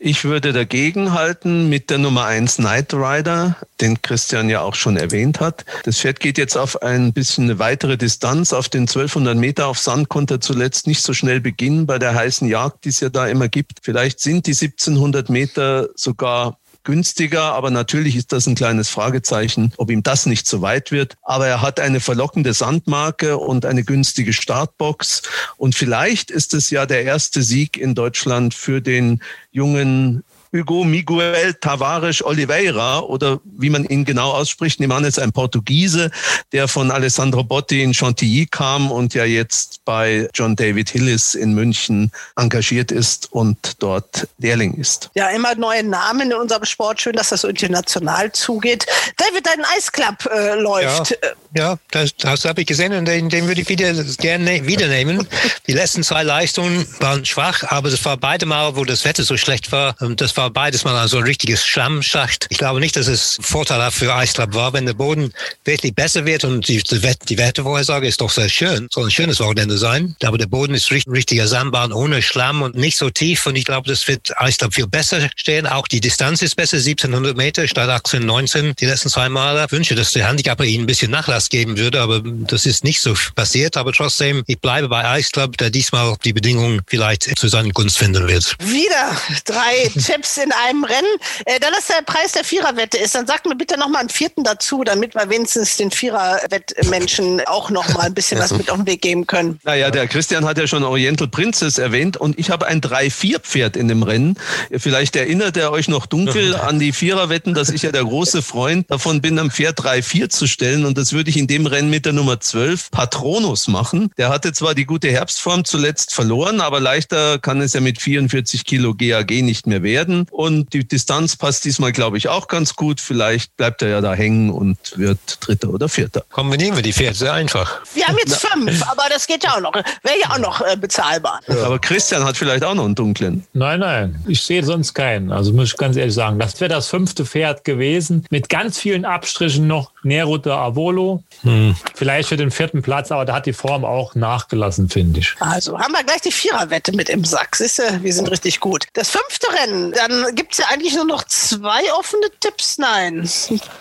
[0.03, 4.97] Ich würde dagegen halten mit der Nummer 1 Knight Rider, den Christian ja auch schon
[4.97, 5.67] erwähnt hat.
[5.85, 8.55] Das Pferd geht jetzt auf ein bisschen eine weitere Distanz.
[8.55, 12.15] Auf den 1200 Meter auf Sand konnte er zuletzt nicht so schnell beginnen bei der
[12.15, 13.81] heißen Jagd, die es ja da immer gibt.
[13.83, 19.91] Vielleicht sind die 1700 Meter sogar günstiger, aber natürlich ist das ein kleines Fragezeichen, ob
[19.91, 21.17] ihm das nicht zu weit wird.
[21.23, 25.23] Aber er hat eine verlockende Sandmarke und eine günstige Startbox.
[25.57, 29.21] Und vielleicht ist es ja der erste Sieg in Deutschland für den
[29.51, 30.23] jungen
[30.53, 34.81] Hugo Miguel Tavares Oliveira oder wie man ihn genau ausspricht.
[34.81, 36.11] Nehmen ist ein Portugiese,
[36.53, 41.55] der von Alessandro Botti in Chantilly kam und ja jetzt bei John David Hillis in
[41.55, 45.11] München engagiert ist und dort Lehrling ist.
[45.15, 47.01] Ja, immer neue Namen in unserem Sport.
[47.01, 48.87] Schön, dass das so international zugeht.
[49.17, 51.17] David, dein Eisclub äh, läuft.
[51.55, 55.29] Ja, ja das, das habe ich gesehen und den, den würde ich wieder gerne wiedernehmen.
[55.69, 59.37] Die letzten zwei Leistungen waren schwach, aber es war beide Mal, wo das Wetter so
[59.37, 59.95] schlecht war.
[60.01, 62.47] Und das war war beides mal so ein richtiges Schlammschacht.
[62.49, 65.35] Ich glaube nicht, dass es vorteilhaft für Eislab war, wenn der Boden
[65.67, 68.89] wirklich besser wird und die, die Wettervorhersage ist doch sehr schön.
[68.91, 70.17] Soll ein schönes Wochenende sein.
[70.25, 73.45] Aber der Boden ist richtig, richtiger Sandbahn ohne Schlamm und nicht so tief.
[73.45, 75.67] Und ich glaube, das wird Eislab viel besser stehen.
[75.67, 79.67] Auch die Distanz ist besser, 1700 Meter statt 18, 19 die letzten zwei Male.
[79.67, 83.03] Ich wünsche, dass der Handicapper ihnen ein bisschen Nachlass geben würde, aber das ist nicht
[83.03, 83.77] so passiert.
[83.77, 87.99] Aber trotzdem, ich bleibe bei Ice Club, der diesmal die Bedingungen vielleicht zu seinen Gunst
[87.99, 88.57] finden wird.
[88.65, 91.09] Wieder drei Tipps Tipps in einem Rennen.
[91.45, 94.09] Äh, da das der Preis der Viererwette ist, dann sagt mir bitte noch mal einen
[94.09, 98.77] vierten dazu, damit wir wenigstens den Viererwettmenschen auch noch mal ein bisschen was mit auf
[98.77, 99.59] den Weg geben können.
[99.65, 103.89] Naja, der Christian hat ja schon Oriental Princess erwähnt und ich habe ein 3-4-Pferd in
[103.89, 104.37] dem Rennen.
[104.77, 108.91] Vielleicht erinnert er euch noch dunkel an die Viererwetten, dass ich ja der große Freund
[108.91, 112.07] davon bin, am Pferd 3-4 zu stellen und das würde ich in dem Rennen mit
[112.07, 114.11] der Nummer 12 Patronus machen.
[114.19, 118.65] Der hatte zwar die gute Herbstform zuletzt verloren, aber leichter kann es ja mit 44
[118.65, 120.20] Kilo GAG nicht mehr werden.
[120.31, 123.01] Und die Distanz passt diesmal, glaube ich, auch ganz gut.
[123.01, 126.25] Vielleicht bleibt er ja da hängen und wird Dritter oder Vierter.
[126.31, 127.81] Kombinieren wir die Pferde, sehr einfach.
[127.95, 129.75] Wir haben jetzt fünf, aber das geht ja auch noch.
[129.75, 131.41] Wäre ja auch noch äh, bezahlbar.
[131.49, 131.65] Ja.
[131.65, 133.45] Aber Christian hat vielleicht auch noch einen dunklen.
[133.53, 135.33] Nein, nein, ich sehe sonst keinen.
[135.33, 138.25] Also muss ich ganz ehrlich sagen, das wäre das fünfte Pferd gewesen.
[138.31, 141.23] Mit ganz vielen Abstrichen noch Neruto Avolo.
[141.43, 141.77] Hm.
[141.95, 145.35] Vielleicht für den vierten Platz, aber da hat die Form auch nachgelassen, finde ich.
[145.41, 147.57] Also haben wir gleich die Viererwette mit im Sack.
[147.57, 148.87] Siehste, wir sind richtig gut.
[148.95, 152.79] Das fünfte Rennen, dann gibt es ja eigentlich nur noch zwei offene Tipps.
[152.79, 153.29] Nein.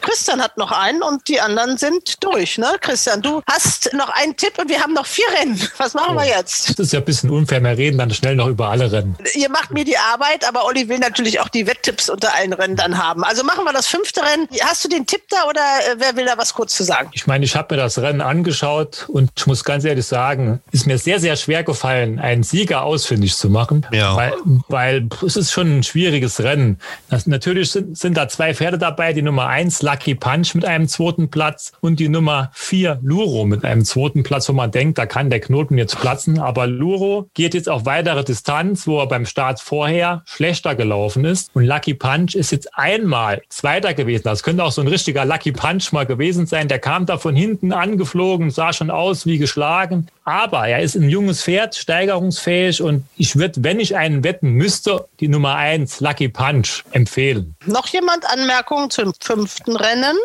[0.02, 2.76] Christian hat noch einen und die anderen sind durch, ne?
[2.82, 5.60] Christian, du hast noch einen Tipp und wir haben noch vier Rennen.
[5.78, 6.20] Was machen oh.
[6.20, 6.70] wir jetzt?
[6.72, 7.62] Das ist ja ein bisschen unfair.
[7.62, 9.18] Wir reden dann schnell noch über alle Rennen.
[9.34, 12.76] Ihr macht mir die Arbeit, aber Olli will natürlich auch die Wetttipps unter allen Rennen
[12.76, 13.24] dann haben.
[13.24, 14.48] Also machen wir das fünfte Rennen.
[14.62, 17.10] Hast du den Tipp da oder äh, wer will da was kurz zu sagen?
[17.14, 20.88] Ich meine, ich habe mir das Rennen angeschaut und ich muss ganz ehrlich sagen, ist
[20.88, 23.86] mir sehr, sehr schwer gefallen, einen Sieger ausfindig zu machen.
[23.92, 24.16] Ja.
[24.16, 24.34] Weil,
[24.68, 26.80] weil es ist schon ein schwieriges Rennen.
[27.10, 29.14] Das, natürlich sind, sind da zwei Pferde dabei.
[29.14, 33.64] Die Nummer eins Lucky Punch mit einem zweiten Platz und die Nummer vier Luro mit
[33.64, 36.40] einem zweiten Platz, wo man denkt, da kann der Knoten jetzt platzen.
[36.40, 41.52] Aber Luro geht jetzt auf weitere Distanz, wo er beim Start vorher schlechter gelaufen ist.
[41.54, 44.24] Und Lucky Punch ist jetzt einmal Zweiter gewesen.
[44.24, 46.68] Das könnte auch so ein richtiger Lucky Punch mal gewesen sein.
[46.68, 50.08] Der kam da von hinten angeflogen, sah schon aus wie geschlagen.
[50.24, 55.08] Aber er ist ein junges Pferd, steigerungsfähig und ich würde, wenn ich einen wetten müsste,
[55.20, 57.56] die Nummer eins Lucky Punch empfehlen.
[57.66, 60.18] Noch jemand Anmerkungen zum fünften Rennen?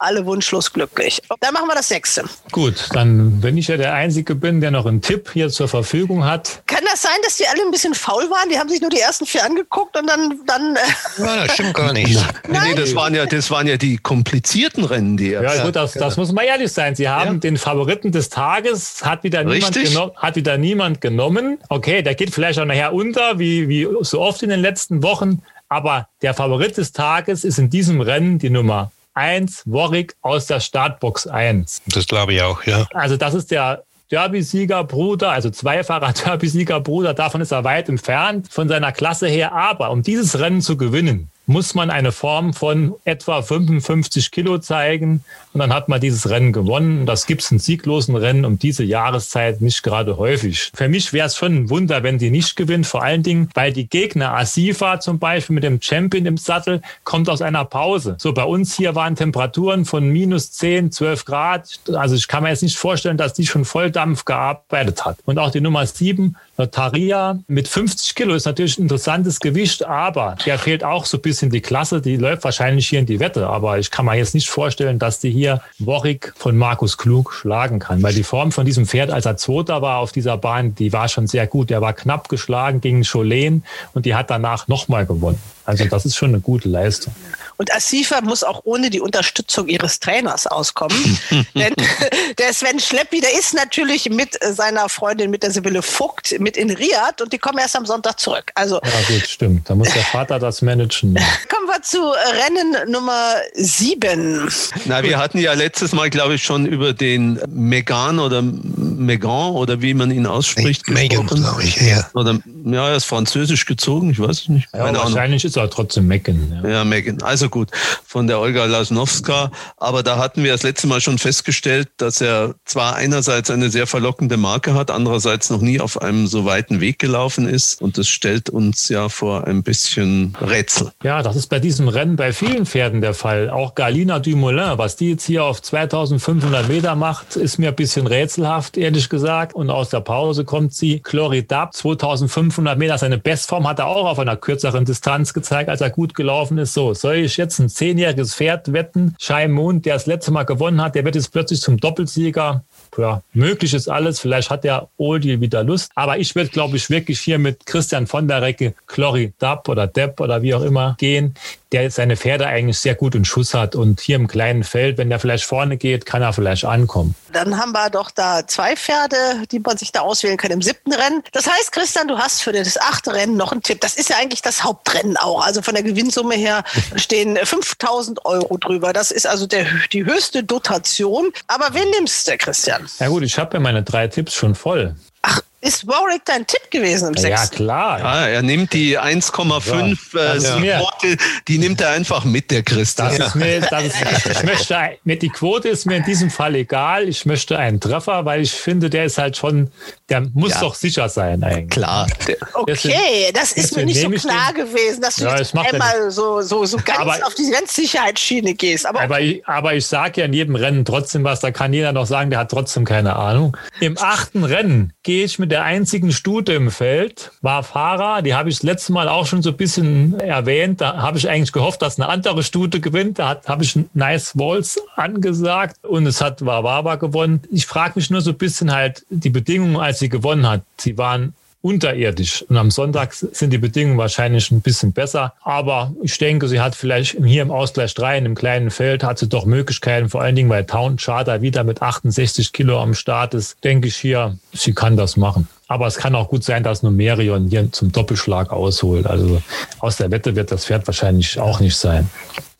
[0.00, 1.20] Alle wunschlos glücklich.
[1.40, 2.24] Dann machen wir das sechste.
[2.50, 6.24] Gut, dann, wenn ich ja der Einzige bin, der noch einen Tipp hier zur Verfügung
[6.24, 6.62] hat.
[6.66, 8.48] Kann das sein, dass die alle ein bisschen faul waren?
[8.48, 10.40] Die haben sich nur die ersten vier angeguckt und dann.
[10.46, 12.18] dann äh ja, das stimmt gar nicht.
[12.48, 12.70] Nein.
[12.70, 16.16] Nee, das waren, ja, das waren ja die komplizierten Rennen, die Ja, gut, das, das
[16.16, 16.94] muss man ehrlich sein.
[16.94, 17.38] Sie haben ja.
[17.40, 21.58] den Favoriten des Tages, hat wieder, niemand genommen, hat wieder niemand genommen.
[21.68, 25.42] Okay, der geht vielleicht auch nachher unter, wie, wie so oft in den letzten Wochen.
[25.68, 28.90] Aber der Favorit des Tages ist in diesem Rennen die Nummer
[29.20, 31.82] 1 Warwick aus der Startbox 1.
[31.86, 32.86] Das glaube ich auch, ja.
[32.94, 38.48] Also das ist der Derby-Sieger Bruder, also zweifacher Derby-Sieger Bruder, davon ist er weit entfernt
[38.50, 39.52] von seiner Klasse her.
[39.52, 45.24] Aber um dieses Rennen zu gewinnen, muss man eine Form von etwa 55 Kilo zeigen
[45.52, 47.06] und dann hat man dieses Rennen gewonnen.
[47.06, 50.70] Das gibt es in sieglosen Rennen um diese Jahreszeit nicht gerade häufig.
[50.72, 53.72] Für mich wäre es schon ein Wunder, wenn die nicht gewinnt, vor allen Dingen, weil
[53.72, 58.14] die Gegner, Asifa zum Beispiel mit dem Champion im Sattel, kommt aus einer Pause.
[58.18, 61.80] So, bei uns hier waren Temperaturen von minus 10, 12 Grad.
[61.92, 65.18] Also ich kann mir jetzt nicht vorstellen, dass die schon Volldampf gearbeitet hat.
[65.24, 70.36] Und auch die Nummer 7, Notaria mit 50 Kilo ist natürlich ein interessantes Gewicht, aber
[70.44, 72.02] der fehlt auch so ein bisschen die Klasse.
[72.02, 75.20] Die läuft wahrscheinlich hier in die Wette, aber ich kann mir jetzt nicht vorstellen, dass
[75.20, 79.24] die hier Warwick von Markus Klug schlagen kann, weil die Form von diesem Pferd, als
[79.24, 81.70] er Zweiter war auf dieser Bahn, die war schon sehr gut.
[81.70, 85.40] Der war knapp geschlagen gegen Cholen und die hat danach nochmal gewonnen.
[85.70, 87.14] Also das ist schon eine gute Leistung.
[87.56, 91.18] Und Asifa muss auch ohne die Unterstützung ihres Trainers auskommen.
[91.54, 91.74] Denn
[92.38, 96.70] der Sven Schleppi, der ist natürlich mit seiner Freundin, mit der Sibylle Vogt, mit in
[96.70, 98.50] Riad und die kommen erst am Sonntag zurück.
[98.54, 99.68] Also, ja gut, stimmt.
[99.68, 101.14] Da muss der Vater das managen.
[101.48, 104.50] Kommen wir zu Rennen Nummer sieben.
[104.86, 109.82] Na, wir hatten ja letztes Mal, glaube ich, schon über den Megan oder Megan oder
[109.82, 110.88] wie man ihn ausspricht.
[110.88, 112.08] Megan, glaube ich, ja.
[112.14, 114.68] Oder, ja, er ist französisch gezogen, ich weiß es nicht.
[114.72, 116.60] Ja, wahrscheinlich ist er trotzdem Megan.
[116.64, 117.22] Ja, ja Megan.
[117.22, 117.70] Also gut,
[118.04, 119.50] von der Olga Lasnowska.
[119.76, 123.86] Aber da hatten wir das letzte Mal schon festgestellt, dass er zwar einerseits eine sehr
[123.86, 127.80] verlockende Marke hat, andererseits noch nie auf einem so weiten Weg gelaufen ist.
[127.82, 130.92] Und das stellt uns ja vor ein bisschen Rätsel.
[131.02, 133.50] Ja, das ist bei diesem Rennen bei vielen Pferden der Fall.
[133.50, 138.06] Auch Galina Dumoulin, was die jetzt hier auf 2500 Meter macht, ist mir ein bisschen
[138.06, 139.54] rätselhaft, ehrlich gesagt.
[139.54, 141.00] Und aus der Pause kommt sie.
[141.00, 145.90] Chloridab, 2500 Meter, seine Bestform hat er auch auf einer kürzeren Distanz gezeigt, als er
[145.90, 146.74] gut gelaufen ist.
[146.74, 149.14] So, soll ich jetzt ein zehnjähriges Pferd wetten.
[149.48, 152.64] Moon, der das letzte Mal gewonnen hat, der wird jetzt plötzlich zum Doppelsieger.
[152.96, 154.20] Ja, möglich ist alles.
[154.20, 155.90] Vielleicht hat der Oldie wieder Lust.
[155.94, 159.86] Aber ich würde, glaube ich, wirklich hier mit Christian von der Recke, Chlori Dapp oder
[159.86, 161.34] Depp oder wie auch immer gehen
[161.72, 163.76] der seine Pferde eigentlich sehr gut in Schuss hat.
[163.76, 167.14] Und hier im kleinen Feld, wenn der vielleicht vorne geht, kann er vielleicht ankommen.
[167.32, 169.16] Dann haben wir doch da zwei Pferde,
[169.50, 171.22] die man sich da auswählen kann im siebten Rennen.
[171.32, 173.80] Das heißt, Christian, du hast für das achte Rennen noch einen Tipp.
[173.80, 175.44] Das ist ja eigentlich das Hauptrennen auch.
[175.44, 176.64] Also von der Gewinnsumme her
[176.96, 178.92] stehen 5000 Euro drüber.
[178.92, 181.32] Das ist also der, die höchste Dotation.
[181.46, 182.88] Aber wen nimmst du, Christian?
[182.98, 184.96] Ja gut, ich habe ja meine drei Tipps schon voll.
[185.22, 187.56] Ach, Ist Warwick dein Tipp gewesen im Ja, sechsten?
[187.56, 187.98] klar.
[188.00, 190.34] Ja, er nimmt die 1,5 Ja.
[190.34, 191.16] äh, Quote,
[191.48, 193.10] die nimmt er einfach mit, der Christa.
[193.10, 193.96] Das ist mir, das ist,
[194.30, 197.06] ich möchte, die Quote ist mir in diesem Fall egal.
[197.08, 199.70] Ich möchte einen Treffer, weil ich finde, der ist halt schon,
[200.08, 200.60] der muss Ja.
[200.60, 201.68] doch sicher sein eigentlich.
[201.68, 202.06] Klar.
[202.54, 205.60] Okay, das ist mir deswegen nicht so klar den- gewesen, dass du Ja, jetzt ja
[205.60, 208.86] einmal so, so, so ganz Aber- auf die Grenzsicherheitsschiene gehst.
[208.86, 211.92] Aber, Aber ich, aber ich sage ja in jedem Rennen trotzdem was, da kann jeder
[211.92, 213.56] noch sagen, der hat trotzdem keine Ahnung.
[213.80, 218.48] Im achten Rennen gehe ich mit der einzigen Stute im Feld, war Fahrer, die habe
[218.48, 220.80] ich das letzte Mal auch schon so ein bisschen erwähnt.
[220.80, 223.18] Da habe ich eigentlich gehofft, dass eine andere Stute gewinnt.
[223.18, 227.42] Da habe ich Nice Walls angesagt und es hat Wawawa gewonnen.
[227.50, 230.62] Ich frage mich nur so ein bisschen halt die Bedingungen, als sie gewonnen hat.
[230.78, 232.42] Sie waren unterirdisch.
[232.48, 235.34] Und am Sonntag sind die Bedingungen wahrscheinlich ein bisschen besser.
[235.42, 239.18] Aber ich denke, sie hat vielleicht hier im Ausgleich 3 in einem kleinen Feld hat
[239.18, 243.34] sie doch Möglichkeiten, vor allen Dingen, weil Town Charter wieder mit 68 Kilo am Start
[243.34, 245.48] ist, denke ich hier, sie kann das machen.
[245.68, 249.06] Aber es kann auch gut sein, dass Numerion hier zum Doppelschlag ausholt.
[249.06, 249.40] Also
[249.78, 252.10] aus der Wette wird das Pferd wahrscheinlich auch nicht sein.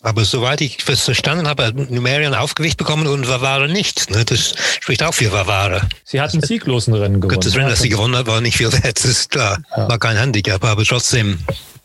[0.02, 4.10] Aber soweit ich es verstanden habe, hat Numerian Aufgewicht bekommen und Vavara nicht.
[4.10, 4.24] Ne?
[4.24, 5.82] Das spricht auch für Vavara.
[6.04, 7.36] Sie hat einen sieglosen Rennen gewonnen.
[7.36, 9.58] Gut, das Rennen, das sie gewonnen hat, war nicht viel wert, das ist klar.
[9.76, 11.38] War kein Handicap, aber trotzdem,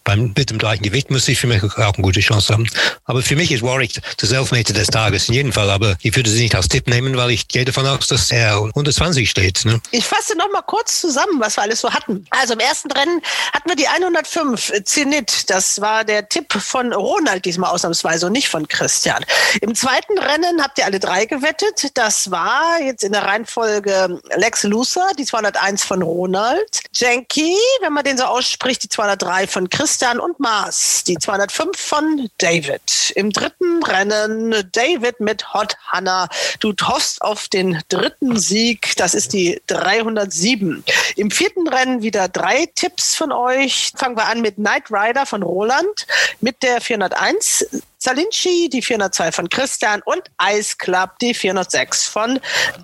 [0.05, 2.67] beim, mit dem gleichen Gewicht müsste ich für mich auch eine gute Chance haben.
[3.03, 5.69] Aber für mich ist Warwick das Elfmeter des Tages, in jedem Fall.
[5.69, 8.57] Aber ich würde sie nicht als Tipp nehmen, weil ich gehe davon aus, dass er
[8.57, 9.65] 120 steht.
[9.65, 9.81] Ne?
[9.91, 12.25] Ich fasse noch mal kurz zusammen, was wir alles so hatten.
[12.29, 13.19] Also im ersten Rennen
[13.51, 15.49] hatten wir die 105 Zenit.
[15.49, 19.25] Das war der Tipp von Ronald diesmal ausnahmsweise und nicht von Christian.
[19.61, 21.91] Im zweiten Rennen habt ihr alle drei gewettet.
[21.95, 28.03] Das war jetzt in der Reihenfolge Lex Luthor, die 201 von Ronald, Jenky, wenn man
[28.03, 33.11] den so ausspricht, die 203 von Christian und Mars, die 205 von David.
[33.15, 36.27] Im dritten Rennen David mit Hot Hannah.
[36.59, 38.95] Du hoffst auf den dritten Sieg.
[38.97, 40.83] Das ist die 307.
[41.15, 43.93] Im vierten Rennen wieder drei Tipps von euch.
[43.95, 46.05] Fangen wir an mit Knight Rider von Roland
[46.41, 47.65] mit der 401.
[48.05, 52.39] Salinci, die 402 von Christian und Ice Club, die 406 von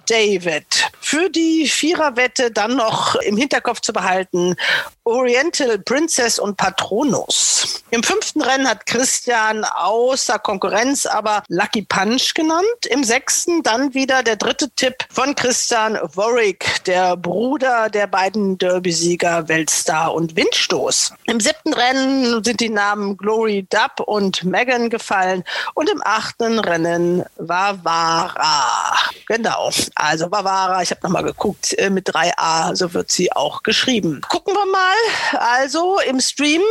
[0.09, 0.65] David.
[0.99, 4.55] Für die Viererwette dann noch im Hinterkopf zu behalten,
[5.03, 7.83] Oriental Princess und Patronus.
[7.91, 12.85] Im fünften Rennen hat Christian außer Konkurrenz aber Lucky Punch genannt.
[12.89, 19.47] Im sechsten dann wieder der dritte Tipp von Christian Warwick, der Bruder der beiden Derby-Sieger
[19.47, 21.13] Weltstar und Windstoß.
[21.25, 25.10] Im siebten Rennen sind die Namen Glory Dub und Megan gefallen
[25.73, 28.95] und im achten Rennen Vavara.
[29.27, 34.21] Genau, also Vavara, ich habe nochmal geguckt, äh, mit 3a, so wird sie auch geschrieben.
[34.29, 36.61] Gucken wir mal, also im Stream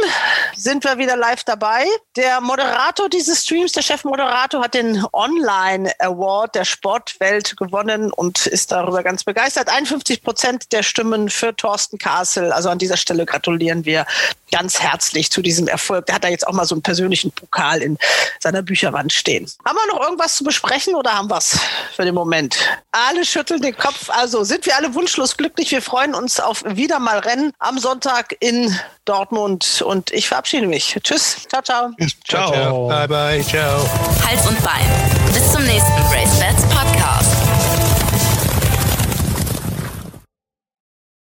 [0.57, 1.85] sind wir wieder live dabei.
[2.17, 8.73] Der Moderator dieses Streams, der Chefmoderator, hat den Online Award der Sportwelt gewonnen und ist
[8.73, 9.69] darüber ganz begeistert.
[9.69, 12.53] 51 Prozent der Stimmen für Thorsten Kassel.
[12.53, 14.07] Also an dieser Stelle gratulieren wir
[14.51, 16.07] ganz herzlich zu diesem Erfolg.
[16.07, 17.99] Der hat da jetzt auch mal so einen persönlichen Pokal in
[18.39, 19.51] seiner Bücherwand stehen.
[19.65, 21.59] Haben wir noch irgendwas zu besprechen oder haben wir es
[21.95, 22.57] für den Moment?
[22.93, 24.11] Alle schütteln den Kopf.
[24.11, 25.71] Also sind wir alle wunschlos glücklich.
[25.71, 29.83] Wir freuen uns auf wieder mal Rennen am Sonntag in Dortmund.
[29.83, 30.99] Und ich verabschiede mich.
[31.03, 31.47] Tschüss.
[31.49, 31.91] Ciao, ciao.
[32.29, 32.53] Ciao.
[32.53, 32.89] ciao.
[32.89, 33.45] Bye, bye.
[33.45, 33.89] Ciao.
[34.27, 34.87] Hals und Bein.
[35.33, 37.30] Bis zum nächsten Race Bats Podcast.